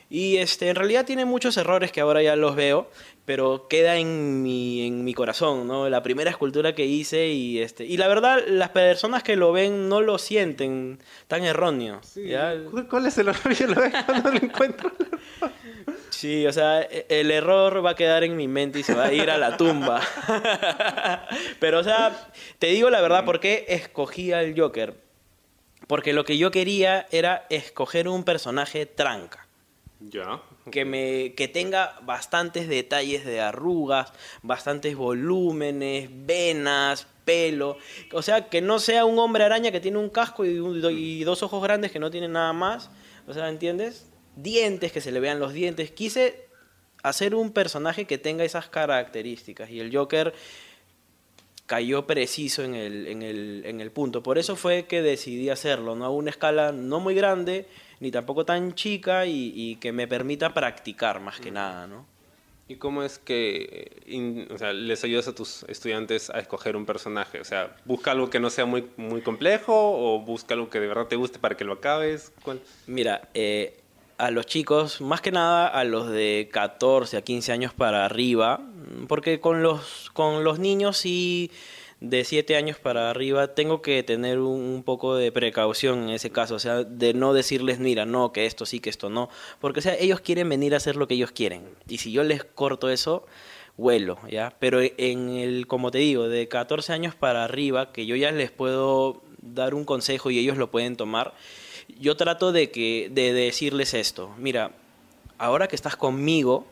Y 0.08 0.36
este, 0.36 0.68
en 0.68 0.76
realidad 0.76 1.04
tiene 1.04 1.24
muchos 1.24 1.56
errores 1.56 1.90
que 1.90 2.00
ahora 2.00 2.22
ya 2.22 2.36
los 2.36 2.54
veo, 2.54 2.88
pero 3.26 3.66
queda 3.68 3.96
en 3.96 4.42
mi, 4.42 4.86
en 4.86 5.04
mi 5.04 5.12
corazón, 5.12 5.66
¿no? 5.66 5.88
La 5.90 6.02
primera 6.02 6.30
escultura 6.30 6.74
que 6.74 6.86
hice 6.86 7.26
y 7.26 7.58
este 7.58 7.84
y 7.84 7.96
la 7.96 8.06
verdad 8.06 8.38
las 8.46 8.70
personas 8.70 9.24
que 9.24 9.34
lo 9.34 9.52
ven 9.52 9.88
no 9.88 10.00
lo 10.00 10.16
sienten 10.16 11.00
tan 11.26 11.44
erróneo. 11.44 12.00
Sí. 12.02 12.30
¿Cuál 12.88 13.06
es 13.06 13.18
el 13.18 13.28
error? 13.28 13.52
Yo 13.58 13.66
lo 13.66 13.74
veo 13.74 13.90
cuando 14.06 14.30
lo 14.30 14.36
encuentro. 14.36 14.92
Sí, 16.10 16.46
o 16.46 16.52
sea, 16.52 16.80
el 16.80 17.30
error 17.30 17.84
va 17.84 17.90
a 17.90 17.94
quedar 17.94 18.24
en 18.24 18.36
mi 18.36 18.48
mente 18.48 18.78
y 18.78 18.82
se 18.82 18.94
va 18.94 19.06
a 19.06 19.12
ir 19.12 19.28
a 19.28 19.36
la 19.36 19.56
tumba. 19.56 20.00
Pero, 21.60 21.80
o 21.80 21.84
sea, 21.84 22.30
te 22.58 22.68
digo 22.68 22.88
la 22.88 23.02
verdad, 23.02 23.24
¿por 23.24 23.38
qué 23.38 23.66
escogí 23.68 24.32
al 24.32 24.58
Joker? 24.58 24.94
Porque 25.86 26.12
lo 26.12 26.24
que 26.24 26.38
yo 26.38 26.50
quería 26.50 27.06
era 27.10 27.46
escoger 27.50 28.08
un 28.08 28.24
personaje 28.24 28.86
tranca. 28.86 29.45
Ya. 30.00 30.42
Que, 30.70 30.84
me, 30.84 31.34
que 31.34 31.48
tenga 31.48 31.98
bastantes 32.02 32.68
detalles 32.68 33.24
de 33.24 33.40
arrugas, 33.40 34.12
bastantes 34.42 34.94
volúmenes, 34.94 36.10
venas, 36.12 37.06
pelo. 37.24 37.78
O 38.12 38.22
sea, 38.22 38.48
que 38.48 38.60
no 38.60 38.78
sea 38.78 39.04
un 39.04 39.18
hombre 39.18 39.44
araña 39.44 39.72
que 39.72 39.80
tiene 39.80 39.98
un 39.98 40.10
casco 40.10 40.44
y, 40.44 40.58
y 40.90 41.24
dos 41.24 41.42
ojos 41.42 41.62
grandes 41.62 41.92
que 41.92 41.98
no 41.98 42.10
tiene 42.10 42.28
nada 42.28 42.52
más. 42.52 42.90
O 43.26 43.32
sea, 43.32 43.48
¿entiendes? 43.48 44.06
Dientes, 44.36 44.92
que 44.92 45.00
se 45.00 45.12
le 45.12 45.20
vean 45.20 45.40
los 45.40 45.52
dientes. 45.52 45.90
Quise 45.90 46.46
hacer 47.02 47.34
un 47.34 47.52
personaje 47.52 48.04
que 48.04 48.18
tenga 48.18 48.44
esas 48.44 48.68
características. 48.68 49.70
Y 49.70 49.80
el 49.80 49.94
Joker 49.94 50.34
cayó 51.66 52.06
preciso 52.06 52.62
en 52.62 52.74
el, 52.74 53.06
en 53.08 53.22
el, 53.22 53.62
en 53.64 53.80
el 53.80 53.90
punto. 53.90 54.22
Por 54.22 54.38
eso 54.38 54.56
fue 54.56 54.84
que 54.84 55.02
decidí 55.02 55.48
hacerlo, 55.48 55.96
¿no? 55.96 56.04
A 56.04 56.10
una 56.10 56.30
escala 56.30 56.72
no 56.72 57.00
muy 57.00 57.14
grande 57.14 57.66
ni 58.00 58.10
tampoco 58.10 58.44
tan 58.44 58.74
chica 58.74 59.26
y, 59.26 59.52
y, 59.54 59.76
que 59.76 59.92
me 59.92 60.06
permita 60.06 60.52
practicar 60.52 61.20
más 61.20 61.40
que 61.40 61.50
nada, 61.50 61.86
¿no? 61.86 62.06
¿Y 62.68 62.76
cómo 62.76 63.04
es 63.04 63.18
que 63.18 64.02
in, 64.06 64.48
o 64.50 64.58
sea, 64.58 64.72
les 64.72 65.04
ayudas 65.04 65.28
a 65.28 65.34
tus 65.34 65.62
estudiantes 65.68 66.30
a 66.30 66.40
escoger 66.40 66.74
un 66.74 66.84
personaje? 66.84 67.40
O 67.40 67.44
sea, 67.44 67.76
¿busca 67.84 68.10
algo 68.10 68.28
que 68.28 68.40
no 68.40 68.50
sea 68.50 68.66
muy, 68.66 68.88
muy 68.96 69.22
complejo 69.22 69.72
o 69.74 70.20
busca 70.20 70.54
algo 70.54 70.68
que 70.68 70.80
de 70.80 70.88
verdad 70.88 71.06
te 71.06 71.14
guste 71.14 71.38
para 71.38 71.56
que 71.56 71.64
lo 71.64 71.74
acabes? 71.74 72.32
¿Cuál? 72.42 72.60
Mira, 72.88 73.28
eh, 73.34 73.78
a 74.18 74.32
los 74.32 74.46
chicos, 74.46 75.00
más 75.00 75.20
que 75.20 75.30
nada 75.30 75.68
a 75.68 75.84
los 75.84 76.10
de 76.10 76.48
14 76.50 77.18
a 77.18 77.22
15 77.22 77.52
años 77.52 77.72
para 77.72 78.04
arriba, 78.04 78.60
porque 79.06 79.38
con 79.38 79.62
los, 79.62 80.10
con 80.12 80.42
los 80.42 80.58
niños 80.58 80.96
sí... 80.96 81.50
Y 81.50 81.85
de 82.00 82.24
7 82.24 82.56
años 82.56 82.78
para 82.78 83.10
arriba, 83.10 83.54
tengo 83.54 83.80
que 83.80 84.02
tener 84.02 84.38
un, 84.38 84.82
poco 84.84 85.16
de 85.16 85.32
precaución 85.32 86.04
en 86.04 86.10
ese 86.10 86.30
caso, 86.30 86.56
o 86.56 86.58
sea, 86.58 86.84
de 86.84 87.14
no 87.14 87.32
decirles, 87.32 87.78
mira, 87.78 88.04
no, 88.04 88.32
que 88.32 88.46
esto 88.46 88.66
sí, 88.66 88.80
que 88.80 88.90
esto 88.90 89.08
no, 89.08 89.30
porque 89.60 89.80
sea, 89.80 89.94
ellos 89.94 90.20
quieren 90.20 90.48
venir 90.48 90.74
a 90.74 90.76
hacer 90.76 90.96
lo 90.96 91.08
que 91.08 91.14
ellos 91.14 91.32
quieren, 91.32 91.62
y 91.88 91.98
si 91.98 92.12
yo 92.12 92.22
les 92.22 92.44
corto 92.44 92.90
eso, 92.90 93.24
vuelo, 93.76 94.18
¿ya? 94.30 94.54
Pero 94.58 94.80
en 94.82 95.30
el, 95.30 95.66
como 95.66 95.90
te 95.90 95.98
digo, 95.98 96.28
de 96.28 96.48
14 96.48 96.92
años 96.92 97.14
para 97.14 97.44
arriba, 97.44 97.92
que 97.92 98.06
yo 98.06 98.14
ya 98.16 98.30
les 98.30 98.50
puedo 98.50 99.22
dar 99.40 99.74
un 99.74 99.84
consejo 99.84 100.30
y 100.30 100.38
ellos 100.38 100.58
lo 100.58 100.70
pueden 100.70 100.96
tomar, 100.96 101.34
yo 101.98 102.16
trato 102.16 102.52
de, 102.52 102.70
que, 102.70 103.08
de 103.10 103.32
decirles 103.32 103.94
esto, 103.94 104.34
mira, 104.38 104.72
ahora 105.38 105.66
que 105.66 105.76
estás 105.76 105.96
conmigo, 105.96 106.66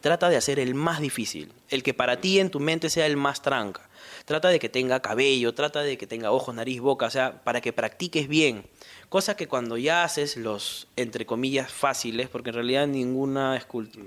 trata 0.00 0.30
de 0.30 0.36
hacer 0.36 0.58
el 0.58 0.74
más 0.74 1.00
difícil, 1.00 1.52
el 1.68 1.82
que 1.82 1.92
para 1.92 2.20
ti 2.20 2.38
en 2.38 2.50
tu 2.50 2.60
mente 2.60 2.88
sea 2.88 3.06
el 3.06 3.16
más 3.18 3.42
tranca 3.42 3.90
trata 4.24 4.48
de 4.48 4.58
que 4.58 4.68
tenga 4.68 5.00
cabello, 5.00 5.54
trata 5.54 5.82
de 5.82 5.98
que 5.98 6.06
tenga 6.06 6.30
ojos, 6.30 6.54
nariz, 6.54 6.80
boca, 6.80 7.06
o 7.06 7.10
sea, 7.10 7.42
para 7.44 7.60
que 7.60 7.72
practiques 7.72 8.28
bien. 8.28 8.64
Cosa 9.08 9.36
que 9.36 9.46
cuando 9.46 9.76
ya 9.76 10.02
haces 10.02 10.36
los, 10.36 10.88
entre 10.96 11.26
comillas, 11.26 11.70
fáciles, 11.70 12.28
porque 12.28 12.50
en 12.50 12.54
realidad 12.54 12.86
ninguna 12.86 13.56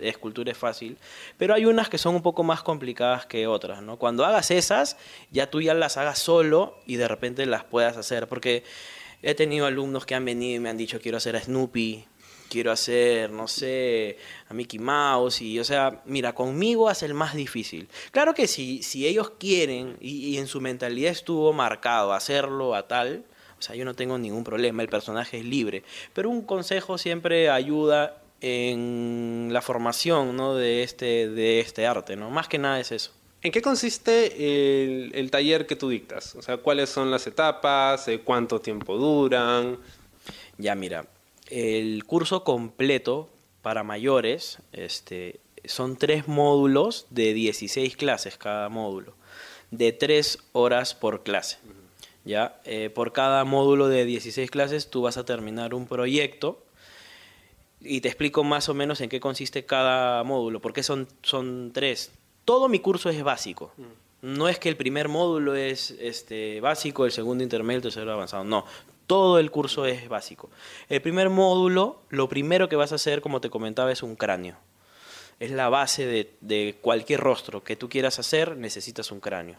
escultura 0.02 0.52
es 0.52 0.58
fácil, 0.58 0.98
pero 1.38 1.54
hay 1.54 1.66
unas 1.66 1.88
que 1.88 1.98
son 1.98 2.16
un 2.16 2.22
poco 2.22 2.44
más 2.44 2.64
complicadas 2.64 3.26
que 3.26 3.48
otras, 3.48 3.82
¿no? 3.82 3.98
Cuando 3.98 4.26
hagas 4.26 4.52
esas, 4.52 4.98
ya 5.32 5.50
tú 5.50 5.62
ya 5.62 5.74
las 5.74 5.98
hagas 5.98 6.20
solo 6.20 6.78
y 6.86 6.96
de 6.96 7.08
repente 7.08 7.46
las 7.46 7.64
puedas 7.64 7.96
hacer, 7.96 8.28
porque 8.28 8.64
he 9.22 9.36
tenido 9.36 9.66
alumnos 9.66 10.06
que 10.06 10.16
han 10.16 10.26
venido 10.26 10.58
y 10.58 10.60
me 10.60 10.70
han 10.70 10.78
dicho 10.78 11.00
quiero 11.00 11.18
hacer 11.18 11.36
a 11.36 11.42
Snoopy, 11.42 12.06
quiero 12.50 12.72
hacer, 12.72 13.32
no 13.32 13.48
sé, 13.48 14.18
a 14.50 14.54
Mickey 14.54 14.80
Mouse, 14.80 15.42
y 15.42 15.60
o 15.60 15.64
sea, 15.64 16.02
mira, 16.06 16.34
conmigo 16.34 16.90
hace 16.90 17.06
el 17.06 17.14
más 17.14 17.36
difícil. 17.36 17.88
Claro 18.12 18.34
que 18.34 18.48
si, 18.48 18.84
si 18.84 19.08
ellos 19.08 19.32
quieren 19.40 19.98
y, 20.00 20.30
y 20.30 20.38
en 20.38 20.48
su 20.48 20.62
mentalidad 20.62 21.12
estuvo 21.12 21.54
marcado 21.54 22.14
hacerlo 22.14 22.76
a 22.76 22.88
tal, 22.88 23.26
o 23.58 23.62
sea, 23.62 23.76
yo 23.76 23.86
no 23.86 23.96
tengo 23.96 24.18
ningún 24.18 24.44
problema, 24.44 24.84
el 24.84 24.90
personaje 24.90 25.40
es 25.40 25.46
libre. 25.46 25.84
Pero 26.14 26.30
un 26.30 26.44
consejo 26.44 26.98
siempre 26.98 27.50
ayuda 27.50 28.22
en 28.42 29.50
la 29.52 29.62
formación 29.62 30.36
¿no? 30.36 30.56
de, 30.56 30.84
este, 30.84 31.30
de 31.30 31.60
este 31.60 31.88
arte, 31.88 32.16
¿no? 32.16 32.30
Más 32.30 32.48
que 32.48 32.58
nada 32.58 32.80
es 32.80 32.92
eso. 32.92 33.12
¿En 33.42 33.52
qué 33.52 33.62
consiste 33.62 35.20
el, 35.20 35.32
taller 35.32 35.68
que 35.68 35.76
tú 35.76 35.90
dictas? 35.90 36.36
O 36.36 36.42
sea, 36.42 36.58
¿cuáles 36.58 36.90
son 36.90 37.12
las 37.12 37.28
etapas? 37.28 38.08
Eh, 38.08 38.22
¿Cuánto 38.24 38.60
tiempo 38.60 38.98
duran? 38.98 39.78
Ya, 40.58 40.76
mira, 40.76 41.06
el 41.50 42.04
curso 42.06 42.44
completo 42.44 43.30
para 43.62 43.84
mayores 43.84 44.60
este, 44.72 45.40
son 45.66 45.98
tres 45.98 46.28
módulos 46.28 47.08
de 47.10 47.34
16 47.34 47.98
clases 47.98 48.38
cada 48.38 48.70
módulo, 48.70 49.14
de 49.72 49.92
tres 49.92 50.40
horas 50.54 50.96
por 50.96 51.24
clase. 51.24 51.58
¿ya? 52.26 52.60
Eh, 52.66 52.90
por 52.90 53.14
cada 53.14 53.44
módulo 53.46 53.88
de 53.88 54.06
16 54.06 54.52
clases 54.52 54.90
tú 54.90 55.02
vas 55.02 55.18
a 55.18 55.26
terminar 55.26 55.74
un 55.74 55.88
proyecto 55.88 56.64
y 57.82 58.02
te 58.02 58.08
explico 58.08 58.44
más 58.44 58.70
o 58.70 58.74
menos 58.74 59.02
en 59.02 59.10
qué 59.10 59.20
consiste 59.20 59.66
cada 59.66 60.24
módulo, 60.24 60.62
porque 60.62 60.84
son, 60.84 61.08
son 61.22 61.72
tres. 61.74 62.12
Todo 62.46 62.70
mi 62.70 62.80
curso 62.80 63.10
es 63.10 63.24
básico. 63.24 63.72
Mm. 63.78 63.84
No 64.20 64.50
es 64.50 64.58
que 64.58 64.70
el 64.70 64.78
primer 64.78 65.10
módulo 65.10 65.56
es 65.56 65.92
este, 66.00 66.60
básico, 66.60 67.06
el 67.06 67.12
segundo 67.12 67.44
intermedio, 67.44 67.78
el 67.78 67.84
tercero 67.84 68.12
avanzado. 68.12 68.44
No, 68.44 68.66
todo 69.08 69.39
el 69.39 69.50
curso 69.50 69.86
es 69.86 70.08
básico. 70.08 70.50
El 70.89 71.02
primer 71.02 71.30
módulo, 71.30 72.02
lo 72.10 72.30
primero 72.30 72.70
que 72.70 72.76
vas 72.76 72.91
a 72.91 72.96
hacer, 72.96 73.22
como 73.22 73.41
te 73.41 73.50
comentaba, 73.50 73.91
es 73.91 74.04
un 74.04 74.15
cráneo. 74.15 74.58
Es 75.39 75.52
la 75.52 75.70
base 75.70 76.06
de, 76.06 76.34
de 76.41 76.78
cualquier 76.82 77.22
rostro 77.22 77.63
que 77.63 77.76
tú 77.76 77.89
quieras 77.89 78.20
hacer, 78.20 78.58
necesitas 78.58 79.12
un 79.12 79.20
cráneo. 79.20 79.58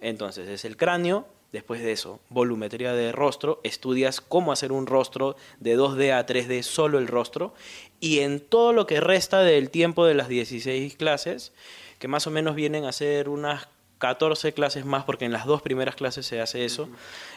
Entonces, 0.00 0.48
es 0.48 0.64
el 0.64 0.76
cráneo, 0.76 1.26
Después 1.52 1.82
de 1.82 1.90
eso, 1.90 2.20
volumetría 2.28 2.92
de 2.92 3.10
rostro, 3.10 3.60
estudias 3.64 4.20
cómo 4.20 4.52
hacer 4.52 4.70
un 4.70 4.86
rostro 4.86 5.34
de 5.58 5.76
2D 5.76 6.12
a 6.12 6.24
3D, 6.24 6.62
solo 6.62 6.98
el 6.98 7.08
rostro, 7.08 7.54
y 7.98 8.20
en 8.20 8.38
todo 8.38 8.72
lo 8.72 8.86
que 8.86 9.00
resta 9.00 9.40
del 9.40 9.70
tiempo 9.70 10.06
de 10.06 10.14
las 10.14 10.28
16 10.28 10.94
clases, 10.94 11.52
que 11.98 12.06
más 12.06 12.28
o 12.28 12.30
menos 12.30 12.54
vienen 12.54 12.84
a 12.84 12.92
ser 12.92 13.28
unas 13.28 13.68
14 13.98 14.52
clases 14.52 14.84
más, 14.84 15.02
porque 15.02 15.24
en 15.24 15.32
las 15.32 15.44
dos 15.44 15.60
primeras 15.60 15.96
clases 15.96 16.24
se 16.24 16.40
hace 16.40 16.64
eso, 16.64 16.88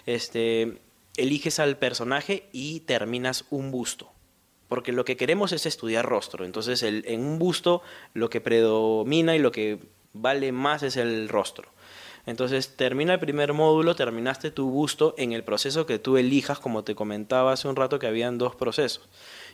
este, 0.06 0.78
eliges 1.18 1.60
al 1.60 1.78
personaje 1.78 2.50
y 2.52 2.82
terminas 2.82 3.46
un 3.50 3.72
busto. 3.72 4.12
Porque 4.68 4.92
lo 4.92 5.06
que 5.06 5.18
queremos 5.18 5.52
es 5.52 5.66
estudiar 5.66 6.06
rostro. 6.06 6.46
Entonces, 6.46 6.82
en 6.84 7.20
un 7.20 7.38
busto 7.38 7.82
lo 8.14 8.30
que 8.30 8.42
predomina 8.42 9.36
y 9.36 9.40
lo 9.40 9.52
que 9.52 9.80
vale 10.14 10.52
más 10.52 10.84
es 10.84 10.98
el 10.98 11.30
rostro. 11.30 11.70
Entonces 12.26 12.78
termina 12.78 13.14
el 13.14 13.20
primer 13.20 13.54
módulo, 13.54 13.96
terminaste 13.96 14.50
tu 14.50 14.70
busto 14.70 15.14
en 15.18 15.34
el 15.34 15.44
proceso 15.44 15.86
que 15.86 16.00
tú 16.00 16.16
elijas, 16.18 16.60
como 16.60 16.84
te 16.84 16.96
comentaba 16.96 17.52
hace 17.52 17.68
un 17.68 17.76
rato 17.76 18.00
que 18.00 18.08
habían 18.08 18.38
dos 18.38 18.56
procesos. 18.56 19.10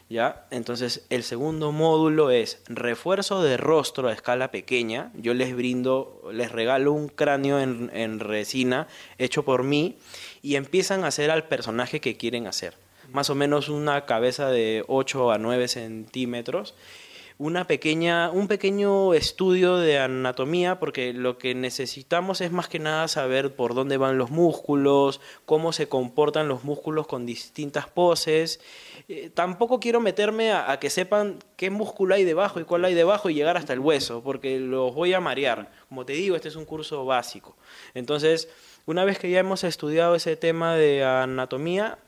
¿Ya? 0.10 0.48
Entonces, 0.50 1.06
el 1.12 1.24
segundo 1.24 1.72
módulo 1.72 2.32
es 2.32 2.64
refuerzo 2.68 3.44
de 3.44 3.58
rostro 3.58 4.08
a 4.08 4.14
escala 4.14 4.50
pequeña. 4.50 5.12
Yo 5.14 5.36
les 5.36 5.56
brindo, 5.56 6.24
les 6.34 6.52
regalo 6.52 6.94
un 6.94 7.10
cráneo 7.10 7.60
en, 7.60 7.92
en, 7.94 8.20
resina 8.20 8.88
hecho 9.20 9.46
por 9.46 9.62
mí 9.62 9.98
y 10.42 10.56
empiezan 10.56 11.04
a 11.04 11.08
hacer 11.08 11.30
al 11.30 11.48
personaje 11.48 12.02
que 12.02 12.18
quieren 12.18 12.48
hacer. 12.48 12.74
Más 13.14 13.30
o 13.30 13.36
menos 13.36 13.70
una 13.70 14.08
cabeza 14.08 14.50
de 14.50 14.84
8 14.88 15.32
a 15.32 15.38
9 15.38 15.68
centímetros 15.68 16.74
una 17.40 17.68
pequeña, 17.68 18.32
un 18.32 18.50
pequeño 18.50 19.14
estudio 19.14 19.78
de 19.78 19.98
anatomía, 19.98 20.78
porque 20.78 21.14
lo 21.14 21.38
que 21.38 21.56
necesitamos 21.56 22.42
es 22.42 22.52
más 22.52 22.68
que 22.68 22.80
nada 22.80 23.08
saber 23.08 23.56
por 23.56 23.74
dónde 23.74 23.96
van 23.96 24.18
los 24.18 24.30
músculos, 24.30 25.22
cómo 25.46 25.72
se 25.72 25.88
comportan 25.88 26.50
los 26.50 26.66
músculos 26.66 27.08
con 27.08 27.26
distintas 27.26 27.88
poses. 27.88 28.60
Eh, 29.08 29.32
tampoco 29.34 29.80
quiero 29.80 30.02
meterme 30.02 30.52
a, 30.52 30.70
a, 30.70 30.80
que 30.82 30.90
sepan 30.90 31.40
qué 31.56 31.70
músculo 31.70 32.14
hay 32.14 32.26
debajo 32.26 32.60
y 32.60 32.66
cuál 32.66 32.84
hay 32.84 32.94
debajo 32.94 33.30
y 33.30 33.36
llegar 33.36 33.56
hasta 33.56 33.72
el 33.72 33.80
hueso, 33.80 34.22
porque 34.22 34.60
los 34.60 34.94
voy 34.94 35.14
a 35.14 35.22
marear. 35.22 35.72
Como 35.88 36.06
te 36.06 36.12
digo, 36.12 36.36
este 36.36 36.50
es 36.50 36.58
un 36.58 36.66
curso 36.66 37.06
básico. 37.06 37.56
Entonces, 37.94 38.50
una 38.86 39.06
vez 39.06 39.18
que 39.18 39.30
ya 39.30 39.40
hemos 39.40 39.64
estudiado 39.64 40.14
ese 40.14 40.36
tema 40.36 40.76
de 40.76 41.06
anatomía, 41.06 42.00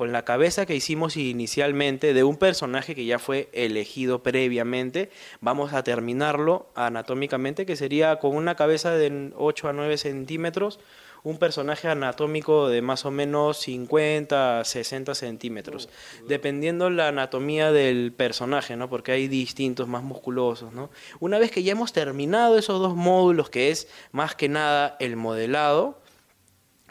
con 0.00 0.12
la 0.12 0.24
cabeza 0.24 0.64
que 0.64 0.74
hicimos 0.74 1.18
inicialmente 1.18 2.14
de 2.14 2.24
un 2.24 2.38
personaje 2.38 2.94
que 2.94 3.04
ya 3.04 3.18
fue 3.18 3.50
elegido 3.52 4.22
previamente, 4.22 5.10
vamos 5.42 5.74
a 5.74 5.82
terminarlo 5.82 6.70
anatómicamente, 6.74 7.66
que 7.66 7.76
sería 7.76 8.18
con 8.18 8.34
una 8.34 8.54
cabeza 8.54 8.92
de 8.92 9.30
8 9.36 9.68
a 9.68 9.72
9 9.74 9.98
centímetros, 9.98 10.80
un 11.22 11.36
personaje 11.36 11.88
anatómico 11.88 12.70
de 12.70 12.80
más 12.80 13.04
o 13.04 13.10
menos 13.10 13.58
50 13.58 14.60
a 14.60 14.64
60 14.64 15.14
centímetros, 15.14 15.90
dependiendo 16.26 16.88
la 16.88 17.08
anatomía 17.08 17.70
del 17.70 18.14
personaje, 18.14 18.76
¿no? 18.76 18.88
porque 18.88 19.12
hay 19.12 19.28
distintos 19.28 19.86
más 19.86 20.02
musculosos. 20.02 20.72
¿no? 20.72 20.88
Una 21.18 21.38
vez 21.38 21.50
que 21.50 21.62
ya 21.62 21.72
hemos 21.72 21.92
terminado 21.92 22.56
esos 22.56 22.80
dos 22.80 22.96
módulos, 22.96 23.50
que 23.50 23.70
es 23.70 23.86
más 24.12 24.34
que 24.34 24.48
nada 24.48 24.96
el 24.98 25.16
modelado, 25.16 25.99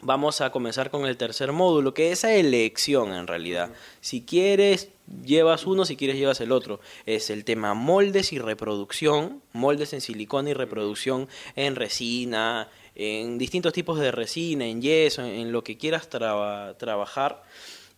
vamos 0.02 0.40
a 0.40 0.50
comenzar 0.50 0.90
con 0.90 1.06
el 1.06 1.16
tercer 1.16 1.52
módulo, 1.52 1.94
que 1.94 2.12
es 2.12 2.20
esa 2.20 2.34
elección 2.34 3.12
en 3.12 3.26
realidad. 3.26 3.70
Si 4.00 4.22
quieres, 4.22 4.88
llevas 5.24 5.66
uno, 5.66 5.84
si 5.84 5.96
quieres, 5.96 6.16
llevas 6.16 6.40
el 6.40 6.52
otro. 6.52 6.80
Es 7.06 7.30
el 7.30 7.44
tema 7.44 7.74
moldes 7.74 8.32
y 8.32 8.38
reproducción, 8.38 9.42
moldes 9.52 9.92
en 9.92 10.00
silicona 10.00 10.50
y 10.50 10.54
reproducción 10.54 11.28
en 11.56 11.76
resina, 11.76 12.68
en 12.94 13.38
distintos 13.38 13.72
tipos 13.72 13.98
de 13.98 14.12
resina, 14.12 14.66
en 14.66 14.82
yeso, 14.82 15.24
en, 15.24 15.52
lo 15.52 15.64
que 15.64 15.76
quieras 15.76 16.08
trabajar. 16.08 17.42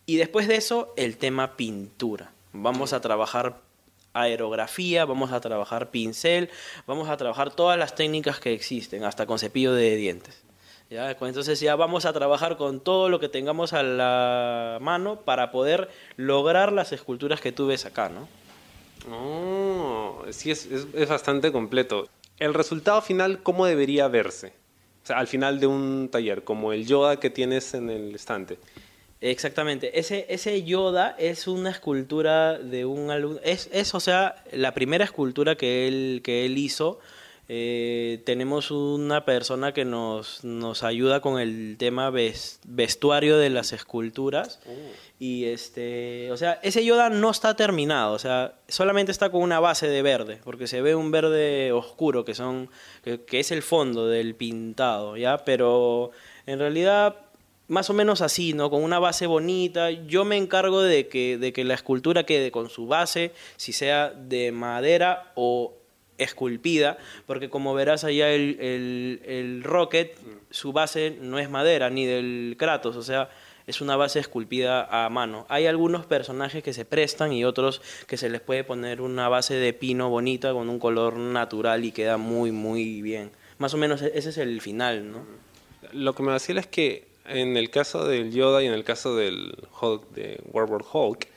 Y 0.07 0.17
después 0.17 0.49
de 0.49 0.57
eso, 0.57 0.93
el 0.97 1.17
tema 1.17 1.57
pintura. 1.57 2.33
Vamos 2.53 2.93
a 2.93 3.01
trabajar 3.01 3.61
aerografía, 4.15 5.07
vamos 5.07 5.33
a 5.33 5.41
trabajar 5.41 5.91
pincel, 5.91 6.51
vamos 6.87 7.09
a 7.09 7.17
trabajar 7.17 7.55
todas 7.55 7.79
las 7.79 7.95
técnicas 7.95 8.41
que 8.41 8.53
existen, 8.53 9.05
hasta 9.05 9.27
con 9.27 9.39
cepillo 9.39 9.73
de 9.73 9.97
dientes. 9.97 10.43
Entonces 10.93 11.61
ya 11.61 11.77
vamos 11.77 12.05
a 12.05 12.13
trabajar 12.13 12.57
con 12.57 12.81
todo 12.81 13.09
lo 13.09 13.19
que 13.19 13.29
tengamos 13.29 13.73
a 13.73 13.83
la 13.83 14.79
mano 14.81 15.21
para 15.21 15.51
poder 15.51 15.89
lograr 16.17 16.73
las 16.73 16.93
esculturas 16.93 17.41
que 17.41 17.53
tú 17.53 17.67
ves 17.67 17.87
acá, 17.87 18.11
¿no? 18.11 18.29
Oh, 19.11 20.23
sí, 20.31 20.51
es, 20.51 20.67
es, 20.67 21.09
bastante 21.09 21.51
completo. 21.51 22.09
El 22.39 22.55
resultado 22.55 23.01
final, 23.03 23.43
¿cómo 23.43 23.67
debería 23.67 24.07
verse? 24.09 24.53
O 25.03 25.07
sea, 25.07 25.19
al 25.19 25.27
final 25.27 25.59
de 25.59 25.67
un 25.67 26.09
taller, 26.13 26.45
como 26.45 26.73
el 26.73 26.87
Yoda 26.87 27.19
que 27.19 27.31
tienes 27.31 27.75
en 27.75 27.91
el 27.91 28.15
estante. 28.15 28.59
Exactamente. 29.21 29.99
Ese, 29.99 30.27
ese 30.29 30.63
Yoda 30.63 31.17
es 31.19 31.49
una 31.49 31.71
escultura 31.71 32.59
de 32.59 32.85
un 32.85 33.11
alumno. 33.11 33.41
Es, 33.43 33.69
es, 33.73 33.95
o 33.95 34.01
sea, 34.01 34.45
la 34.53 34.75
primera 34.75 35.05
escultura 35.05 35.57
que 35.57 35.89
él, 35.89 36.21
que 36.23 36.45
él 36.45 36.59
hizo 36.59 37.01
eh, 37.55 38.23
tenemos 38.25 38.71
una 38.71 39.27
persona 39.27 39.75
que 39.75 39.85
nos, 39.85 40.43
nos 40.43 40.83
ayuda 40.83 41.21
con 41.21 41.39
el 41.39 41.77
tema 41.77 42.11
vestuario 42.11 43.37
de 43.37 43.51
las 43.51 43.75
esculturas. 43.75 44.59
Oh. 44.67 44.73
Y 45.19 45.45
este, 45.45 46.33
o 46.33 46.39
sea, 46.39 46.59
ese 46.63 46.83
Yoda 46.83 47.11
no 47.11 47.31
está 47.31 47.55
terminado, 47.55 48.15
o 48.15 48.19
sea, 48.19 48.55
solamente 48.69 49.13
está 49.13 49.29
con 49.29 49.43
una 49.43 49.61
base 49.61 49.87
de 49.87 50.01
verde, 50.01 50.41
porque 50.43 50.67
se 50.67 50.81
ve 50.81 50.95
un 50.95 51.11
verde 51.11 51.73
oscuro 51.73 52.25
que 52.25 52.35
son 52.35 52.71
que, 53.05 53.21
es 53.39 53.51
el 53.51 53.61
fondo 53.61 54.09
del 54.09 54.35
pintado, 54.35 55.19
¿ya? 55.19 55.45
Pero 55.45 56.11
en 56.47 56.59
realidad 56.59 57.17
más 57.69 57.91
o 57.91 57.93
menos 57.93 58.23
así, 58.23 58.55
¿no? 58.55 58.71
Con 58.71 58.83
una 58.83 58.99
base 58.99 59.27
bonita. 59.27 59.91
Yo 59.91 60.25
me 60.25 60.39
encargo 60.39 60.81
de 60.81 61.07
que, 61.09 61.37
de 61.37 61.53
que 61.53 61.65
la 61.65 61.75
escultura 61.75 62.25
quede 62.25 62.51
con 62.51 62.71
su 62.71 62.87
base, 62.87 63.33
si 63.59 63.75
sea 63.75 64.09
de 64.09 64.53
madera 64.53 65.33
o 65.35 65.82
esculpida, 66.23 66.99
porque 67.27 67.51
como 67.51 67.75
verás 67.75 68.05
allá 68.05 68.31
el, 68.31 69.21
el, 69.25 69.63
Rocket, 69.65 70.17
su 70.51 70.73
base 70.73 71.17
no 71.21 71.39
es 71.39 71.51
madera, 71.51 71.91
ni 71.91 72.07
del 72.07 72.57
Kratos, 72.59 72.97
o 72.97 73.03
sea, 73.03 73.31
es 73.67 73.81
una 73.81 73.97
base 73.97 74.19
esculpida 74.19 75.05
a 75.05 75.09
mano. 75.09 75.47
Hay 75.49 75.67
algunos 75.67 76.07
personajes 76.07 76.63
que 76.63 76.73
se 76.73 76.85
prestan 76.85 77.33
y 77.33 77.45
otros 77.45 77.81
que 78.07 78.17
se 78.17 78.29
les 78.29 78.41
puede 78.41 78.65
poner 78.65 79.01
una 79.01 79.29
base 79.29 79.55
de 79.55 79.73
pino 79.73 80.11
bonita 80.11 80.53
con 80.53 80.69
un 80.69 80.79
color 80.79 81.17
natural 81.17 81.85
y 81.85 81.93
queda 81.93 82.17
muy, 82.17 82.51
muy 82.51 83.03
bien. 83.03 83.31
Más 83.59 83.75
o 83.75 83.77
menos 83.77 84.03
e-, 84.03 84.13
ese 84.15 84.31
es 84.31 84.39
el 84.39 84.61
final, 84.61 85.11
¿no? 85.11 85.43
lo 85.93 86.15
que 86.15 86.23
me 86.23 86.31
vacila 86.31 86.61
es 86.61 86.67
que 86.67 87.07
en 87.27 87.57
el 87.57 87.71
caso 87.71 88.07
del 88.07 88.33
Yoda 88.33 88.63
y 88.63 88.67
en 88.67 88.73
el 88.73 88.85
caso 88.85 89.17
del 89.17 89.55
Hulk, 89.81 90.11
de 90.11 90.41
World 90.53 90.85
Hulk, 90.93 91.29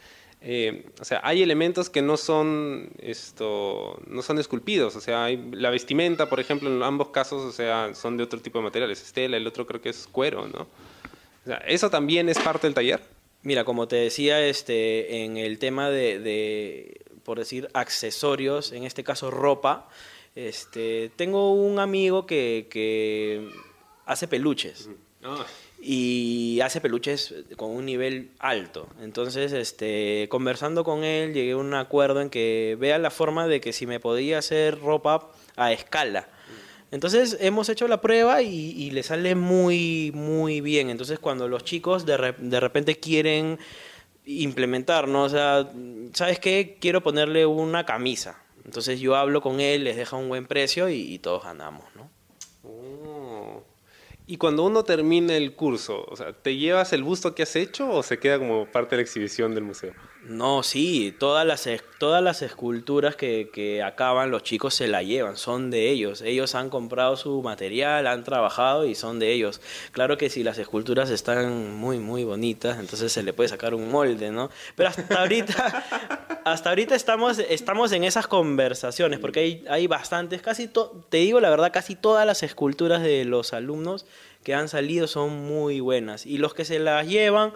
eh, 0.48 0.86
o 1.02 1.06
sea, 1.06 1.22
hay 1.24 1.42
elementos 1.42 1.90
que 1.90 2.04
no 2.04 2.18
son 2.18 2.92
esto, 3.00 4.00
no 4.06 4.22
son 4.22 4.38
esculpidos. 4.38 4.96
O 4.96 5.02
sea, 5.02 5.26
hay 5.26 5.44
la 5.52 5.72
vestimenta, 5.72 6.30
por 6.30 6.40
ejemplo, 6.40 6.70
en 6.70 6.84
ambos 6.84 7.10
casos, 7.10 7.44
o 7.44 7.52
sea, 7.52 7.96
son 7.96 8.16
de 8.16 8.24
otro 8.24 8.40
tipo 8.40 8.60
de 8.60 8.66
materiales. 8.66 9.02
Estela, 9.02 9.38
el 9.38 9.48
otro 9.48 9.66
creo 9.66 9.82
que 9.82 9.90
es 9.90 10.08
cuero, 10.12 10.48
¿no? 10.48 10.62
O 10.62 11.48
sea, 11.48 11.58
¿eso 11.66 11.90
también 11.90 12.30
es 12.30 12.38
parte 12.38 12.68
del 12.68 12.76
taller? 12.76 13.02
Mira, 13.42 13.64
como 13.64 13.88
te 13.88 13.96
decía, 13.96 14.46
este, 14.46 15.24
en 15.24 15.38
el 15.38 15.58
tema 15.58 15.90
de, 15.90 16.20
de 16.20 17.02
por 17.24 17.40
decir, 17.40 17.68
accesorios, 17.74 18.72
en 18.72 18.84
este 18.84 19.04
caso 19.04 19.32
ropa, 19.32 19.90
este, 20.36 21.10
tengo 21.16 21.54
un 21.54 21.80
amigo 21.80 22.28
que, 22.28 22.68
que 22.70 23.50
hace 24.06 24.28
peluches. 24.28 24.92
Ah. 25.24 25.44
Y 25.82 26.60
hace 26.62 26.82
peluches 26.82 27.36
con 27.58 27.70
un 27.72 27.86
nivel 27.86 28.32
alto. 28.40 28.88
Entonces, 29.02 29.52
este, 29.52 30.28
conversando 30.30 30.84
con 30.84 31.04
él, 31.04 31.34
llegué 31.34 31.52
a 31.52 31.58
un 31.58 31.74
acuerdo 31.74 32.22
en 32.22 32.30
que 32.30 32.76
vea 32.80 32.98
la 32.98 33.12
forma 33.12 33.48
de 33.48 33.62
que 33.62 33.74
si 33.74 33.86
me 33.86 34.00
podía 34.00 34.40
hacer 34.40 34.80
ropa 34.80 35.30
a 35.56 35.72
escala. 35.72 36.28
Entonces 36.92 37.38
hemos 37.42 37.68
hecho 37.70 37.88
la 37.88 38.00
prueba 38.00 38.42
y, 38.42 38.90
le 38.92 39.04
sale 39.04 39.36
muy, 39.36 40.12
muy 40.14 40.62
bien. 40.62 40.90
Entonces 40.90 41.20
cuando 41.20 41.48
los 41.48 41.64
chicos 41.64 42.06
de, 42.06 42.34
de 42.38 42.60
repente 42.60 43.00
quieren 43.00 43.60
implementar, 44.26 45.08
¿no? 45.08 45.24
O 45.24 45.30
sea, 45.30 45.70
¿sabes 46.14 46.40
qué? 46.40 46.78
Quiero 46.80 47.04
ponerle 47.04 47.46
una 47.46 47.86
camisa. 47.86 48.42
Entonces 48.66 49.00
yo 49.00 49.16
hablo 49.16 49.42
con 49.42 49.60
él, 49.60 49.84
les 49.84 49.96
deja 49.96 50.16
un 50.16 50.28
buen 50.28 50.48
precio 50.48 50.90
y, 50.90 51.20
todos 51.20 51.44
ganamos, 51.44 51.86
¿no? 51.96 52.10
Oh. 52.64 53.15
Y 54.28 54.38
cuando 54.38 54.64
uno 54.64 54.84
termina 54.84 55.36
el 55.36 55.54
curso, 55.54 56.04
o 56.08 56.16
sea, 56.16 56.34
¿te 56.34 56.58
llevas 56.58 56.94
el 56.94 57.04
busto 57.04 57.36
que 57.36 57.44
has 57.44 57.56
hecho 57.56 57.90
o 57.90 58.02
se 58.02 58.18
queda 58.18 58.40
como 58.40 58.66
parte 58.66 58.92
de 58.92 58.98
la 58.98 59.04
exhibición 59.04 59.54
del 59.54 59.64
museo? 59.64 59.94
No, 60.28 60.64
sí, 60.64 61.16
todas 61.20 61.46
las, 61.46 61.70
todas 62.00 62.24
las 62.24 62.42
esculturas 62.42 63.16
que, 63.16 63.52
que, 63.54 63.84
acaban 63.84 64.32
los 64.32 64.42
chicos 64.42 64.74
se 64.74 64.88
la 64.88 65.04
llevan, 65.04 65.38
son 65.38 65.70
de 65.70 65.92
ellos. 65.92 66.24
Ellos 66.24 66.56
han 66.56 66.72
comprado 66.72 67.16
su 67.16 67.44
material, 67.44 68.08
han 68.08 68.24
trabajado 68.24 68.86
y 68.86 68.96
son 68.96 69.20
de 69.20 69.32
ellos. 69.32 69.62
Claro 69.92 70.18
que 70.18 70.32
si 70.32 70.44
las 70.44 70.58
esculturas 70.58 71.12
están 71.12 71.76
muy, 71.76 72.00
muy 72.00 72.24
bonitas, 72.24 72.80
entonces 72.80 73.12
se 73.12 73.22
le 73.22 73.34
puede 73.34 73.50
sacar 73.50 73.76
un 73.76 73.92
molde, 73.92 74.32
¿no? 74.32 74.50
Pero 74.76 74.90
hasta 74.90 75.20
ahorita, 75.20 75.84
hasta 76.44 76.70
ahorita 76.70 76.96
estamos, 76.96 77.38
estamos 77.38 77.92
en 77.92 78.04
esas 78.04 78.26
conversaciones, 78.26 79.20
porque 79.20 79.42
hay, 79.42 79.66
hay 79.70 79.86
bastantes, 79.86 80.42
casi, 80.42 80.68
te 81.10 81.18
digo 81.18 81.40
la 81.40 81.52
verdad, 81.52 81.72
casi 81.72 81.96
todas 81.96 82.26
las 82.26 82.42
esculturas 82.42 83.04
de 83.04 83.26
los 83.26 83.54
alumnos 83.54 84.08
que 84.44 84.56
han 84.56 84.70
salido 84.70 85.08
son 85.08 85.46
muy 85.46 85.82
buenas. 85.82 86.26
Y 86.26 86.40
los 86.40 86.56
que 86.56 86.66
se 86.66 86.80
las 86.80 87.08
llevan 87.08 87.54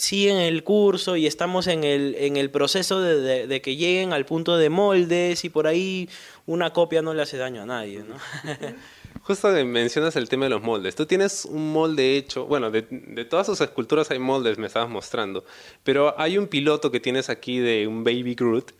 siguen 0.00 0.38
el 0.38 0.64
curso 0.64 1.16
y 1.16 1.26
estamos 1.26 1.66
en 1.66 1.84
el, 1.84 2.14
en 2.18 2.36
el 2.36 2.50
proceso 2.50 3.00
de, 3.00 3.60
que 3.60 3.76
lleguen 3.76 4.12
al 4.12 4.24
punto 4.24 4.56
de 4.56 4.70
moldes 4.70 5.44
y 5.44 5.50
por 5.50 5.66
ahí 5.66 6.08
una 6.46 6.72
copia 6.72 7.02
no 7.02 7.14
le 7.14 7.22
hace 7.22 7.36
daño 7.36 7.62
a 7.62 7.66
nadie, 7.66 8.02
¿no? 8.02 8.16
Justo 9.22 9.48
mencionas 9.64 10.16
el 10.16 10.28
tema 10.28 10.46
de 10.46 10.50
los 10.50 10.62
moldes. 10.62 10.94
Tú 10.94 11.04
tienes 11.04 11.44
un 11.44 11.72
molde 11.72 12.16
hecho, 12.16 12.46
bueno, 12.46 12.70
de, 12.70 12.86
de, 12.90 13.24
todas 13.24 13.46
sus 13.46 13.60
esculturas 13.60 14.10
hay 14.10 14.18
moldes, 14.18 14.58
me 14.58 14.66
estabas 14.66 14.88
mostrando, 14.88 15.44
pero 15.84 16.18
hay 16.18 16.38
un 16.38 16.46
piloto 16.46 16.90
que 16.90 17.00
tienes 17.00 17.28
aquí 17.28 17.58
de 17.58 17.86
un 17.86 18.02
Baby 18.02 18.34
Groot 18.34 18.72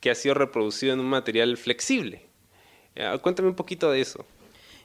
que 0.00 0.10
ha 0.10 0.14
sido 0.14 0.34
reproducido 0.34 0.94
en 0.94 1.00
un 1.00 1.06
material 1.06 1.56
flexible. 1.56 2.26
Eh, 2.94 3.18
cuéntame 3.22 3.48
un 3.48 3.54
poquito 3.54 3.90
de 3.90 4.00
eso. 4.00 4.26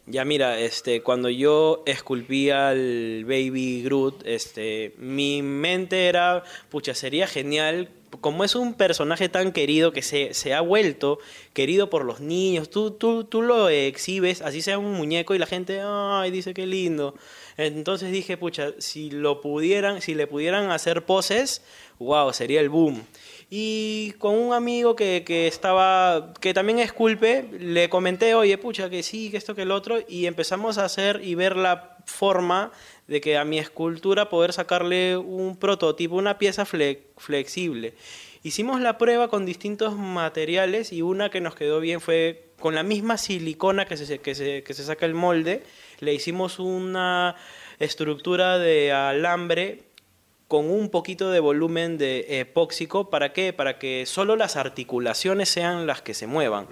Ya 0.09 0.23
mira, 0.23 0.57
este, 0.57 1.03
cuando 1.03 1.27
yo 1.29 1.83
esculpía 1.85 2.69
al 2.69 3.25
Baby 3.25 3.83
Groot, 3.83 4.25
este, 4.25 4.95
mi 4.97 5.41
mente 5.41 6.07
era, 6.07 6.45
pucha, 6.69 6.93
sería 6.93 7.27
genial, 7.27 7.89
como 8.21 8.45
es 8.45 8.55
un 8.55 8.73
personaje 8.73 9.27
tan 9.27 9.51
querido 9.51 9.91
que 9.91 10.01
se, 10.01 10.33
se 10.33 10.53
ha 10.53 10.61
vuelto 10.61 11.19
querido 11.51 11.89
por 11.89 12.05
los 12.05 12.21
niños, 12.21 12.69
tú, 12.69 12.91
tú, 12.91 13.25
tú 13.25 13.41
lo 13.41 13.67
exhibes, 13.67 14.41
así 14.41 14.61
sea 14.61 14.79
un 14.79 14.93
muñeco 14.93 15.35
y 15.35 15.39
la 15.39 15.45
gente, 15.45 15.81
ay, 15.83 16.31
dice 16.31 16.53
qué 16.53 16.65
lindo. 16.65 17.13
Entonces 17.57 18.09
dije, 18.09 18.37
pucha, 18.37 18.75
si 18.77 19.11
lo 19.11 19.41
pudieran, 19.41 20.01
si 20.01 20.15
le 20.15 20.25
pudieran 20.25 20.71
hacer 20.71 21.03
poses, 21.03 21.61
wow, 21.99 22.31
sería 22.31 22.61
el 22.61 22.69
boom. 22.69 23.03
Y 23.49 24.13
con 24.17 24.35
un 24.35 24.53
amigo 24.53 24.95
que, 24.95 25.23
que 25.25 25.47
estaba, 25.47 26.33
que 26.41 26.53
también 26.53 26.79
esculpe, 26.79 27.45
le 27.57 27.87
comenté, 27.89 28.35
oye, 28.35 28.57
pucha, 28.57 28.89
que 28.89 29.03
sí, 29.03 29.31
que 29.31 29.37
esto, 29.37 29.55
que 29.55 29.61
el 29.61 29.71
otro, 29.71 29.99
y 30.07 30.25
empezamos 30.25 30.77
a 30.77 30.85
hacer 30.85 31.21
y 31.23 31.35
ver 31.35 31.55
la 31.55 31.97
forma 32.05 32.71
de 33.07 33.21
que 33.21 33.37
a 33.37 33.45
mi 33.45 33.57
escultura 33.59 34.29
poder 34.29 34.51
sacarle 34.51 35.15
un 35.17 35.55
prototipo, 35.57 36.15
una 36.15 36.37
pieza 36.37 36.65
flexible. 36.65 37.93
Hicimos 38.43 38.81
la 38.81 38.97
prueba 38.97 39.29
con 39.29 39.45
distintos 39.45 39.97
materiales 39.97 40.91
y 40.91 41.01
una 41.01 41.29
que 41.29 41.41
nos 41.41 41.55
quedó 41.55 41.79
bien 41.79 42.01
fue 42.01 42.47
con 42.59 42.75
la 42.75 42.83
misma 42.83 43.17
silicona 43.17 43.85
que 43.85 43.97
se, 43.97 44.19
que 44.19 44.35
se, 44.35 44.63
que 44.63 44.73
se 44.73 44.83
saca 44.83 45.05
el 45.05 45.13
molde, 45.13 45.63
le 45.99 46.13
hicimos 46.13 46.59
una 46.59 47.35
estructura 47.79 48.57
de 48.57 48.91
alambre 48.91 49.86
con 50.47 50.69
un 50.69 50.89
poquito 50.89 51.29
de 51.29 51.39
volumen 51.39 51.97
de 51.97 52.39
epóxico. 52.39 53.09
¿Para 53.09 53.33
qué? 53.33 53.53
Para 53.53 53.79
que 53.79 54.05
solo 54.05 54.35
las 54.35 54.55
articulaciones 54.55 55.49
sean 55.49 55.87
las 55.87 56.01
que 56.01 56.13
se 56.13 56.27
muevan. 56.27 56.67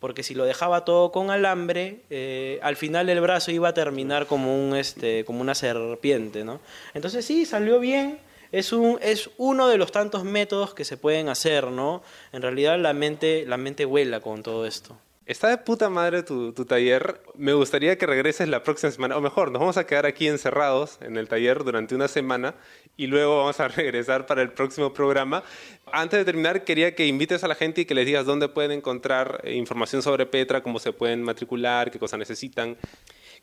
Porque 0.00 0.22
si 0.22 0.34
lo 0.34 0.44
dejaba 0.44 0.84
todo 0.84 1.10
con 1.10 1.30
alambre, 1.30 2.00
eh, 2.08 2.60
al 2.62 2.76
final 2.76 3.08
el 3.08 3.20
brazo 3.20 3.50
iba 3.50 3.68
a 3.68 3.74
terminar 3.74 4.26
como, 4.26 4.54
un, 4.54 4.76
este, 4.76 5.24
como 5.24 5.40
una 5.40 5.54
serpiente. 5.54 6.44
¿no? 6.44 6.60
Entonces 6.94 7.24
sí, 7.24 7.44
salió 7.44 7.80
bien. 7.80 8.18
Es, 8.50 8.72
un, 8.72 8.98
es 9.02 9.28
uno 9.36 9.68
de 9.68 9.76
los 9.76 9.92
tantos 9.92 10.24
métodos 10.24 10.72
que 10.72 10.84
se 10.84 10.96
pueden 10.96 11.28
hacer, 11.28 11.66
¿no? 11.66 12.02
En 12.32 12.40
realidad 12.40 12.78
la 12.78 12.94
mente, 12.94 13.44
la 13.46 13.58
mente 13.58 13.84
vuela 13.84 14.20
con 14.20 14.42
todo 14.42 14.64
esto. 14.64 14.96
Está 15.28 15.48
de 15.48 15.58
puta 15.58 15.90
madre 15.90 16.22
tu, 16.22 16.52
taller. 16.64 17.20
Me 17.34 17.52
gustaría 17.52 17.98
que 17.98 18.06
regreses 18.06 18.48
la 18.48 18.62
próxima 18.62 18.90
semana, 18.90 19.14
o 19.14 19.20
mejor, 19.20 19.52
nos 19.52 19.60
vamos 19.60 19.76
a 19.76 19.84
quedar 19.84 20.06
aquí 20.06 20.26
encerrados 20.26 20.96
en 21.02 21.18
el 21.18 21.28
taller 21.28 21.64
durante 21.64 21.94
una 21.94 22.08
semana 22.08 22.54
y 22.98 23.06
luego 23.06 23.38
vamos 23.38 23.58
a 23.60 23.68
regresar 23.68 24.26
para 24.26 24.42
el 24.42 24.50
próximo 24.50 24.92
programa. 24.92 25.42
Antes 25.90 26.18
de 26.18 26.24
terminar, 26.26 26.64
quería 26.64 26.94
que 26.94 27.06
invites 27.06 27.42
a 27.44 27.48
la 27.48 27.54
gente 27.54 27.80
y 27.80 27.84
que 27.86 27.94
les 27.94 28.04
digas 28.04 28.26
dónde 28.26 28.48
pueden 28.48 28.72
encontrar 28.72 29.40
eh, 29.44 29.54
información 29.54 30.02
sobre 30.02 30.26
Petra, 30.26 30.62
cómo 30.62 30.78
se 30.78 30.92
pueden 30.92 31.22
matricular, 31.22 31.90
qué 31.90 31.98
cosas 31.98 32.18
necesitan. 32.18 32.76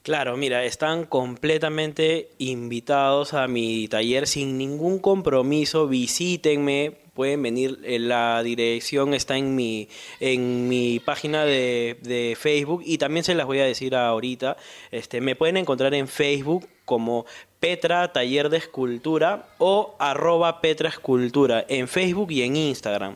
Claro, 0.03 0.37
mira, 0.37 0.63
están 0.65 1.05
completamente 1.05 2.29
invitados 2.37 3.33
a 3.33 3.47
mi 3.47 3.87
taller 3.87 4.27
sin 4.27 4.57
ningún 4.57 4.99
compromiso. 4.99 5.87
Visítenme, 5.87 6.91
pueden 7.15 7.41
venir, 7.41 7.79
eh, 7.83 7.97
la 7.97 8.43
dirección 8.43 9.15
está 9.15 9.37
en 9.37 9.55
mi, 9.55 9.87
en 10.19 10.67
mi 10.67 10.99
página 10.99 11.45
de, 11.45 11.97
de, 12.03 12.37
Facebook 12.39 12.83
y 12.85 12.99
también 12.99 13.23
se 13.23 13.33
las 13.33 13.47
voy 13.47 13.59
a 13.59 13.65
decir 13.65 13.95
ahorita. 13.95 14.57
Este, 14.91 15.21
me 15.21 15.35
pueden 15.35 15.57
encontrar 15.57 15.93
en 15.95 16.07
Facebook 16.07 16.67
como 16.83 17.25
Petra 17.65 18.13
Taller 18.13 18.49
de 18.49 18.57
Escultura 18.57 19.47
o 19.57 19.95
arroba 19.97 20.61
Petra 20.61 20.87
Escultura 20.87 21.65
en 21.67 21.87
Facebook 21.87 22.29
y 22.29 22.43
en 22.43 22.55
Instagram. 22.55 23.15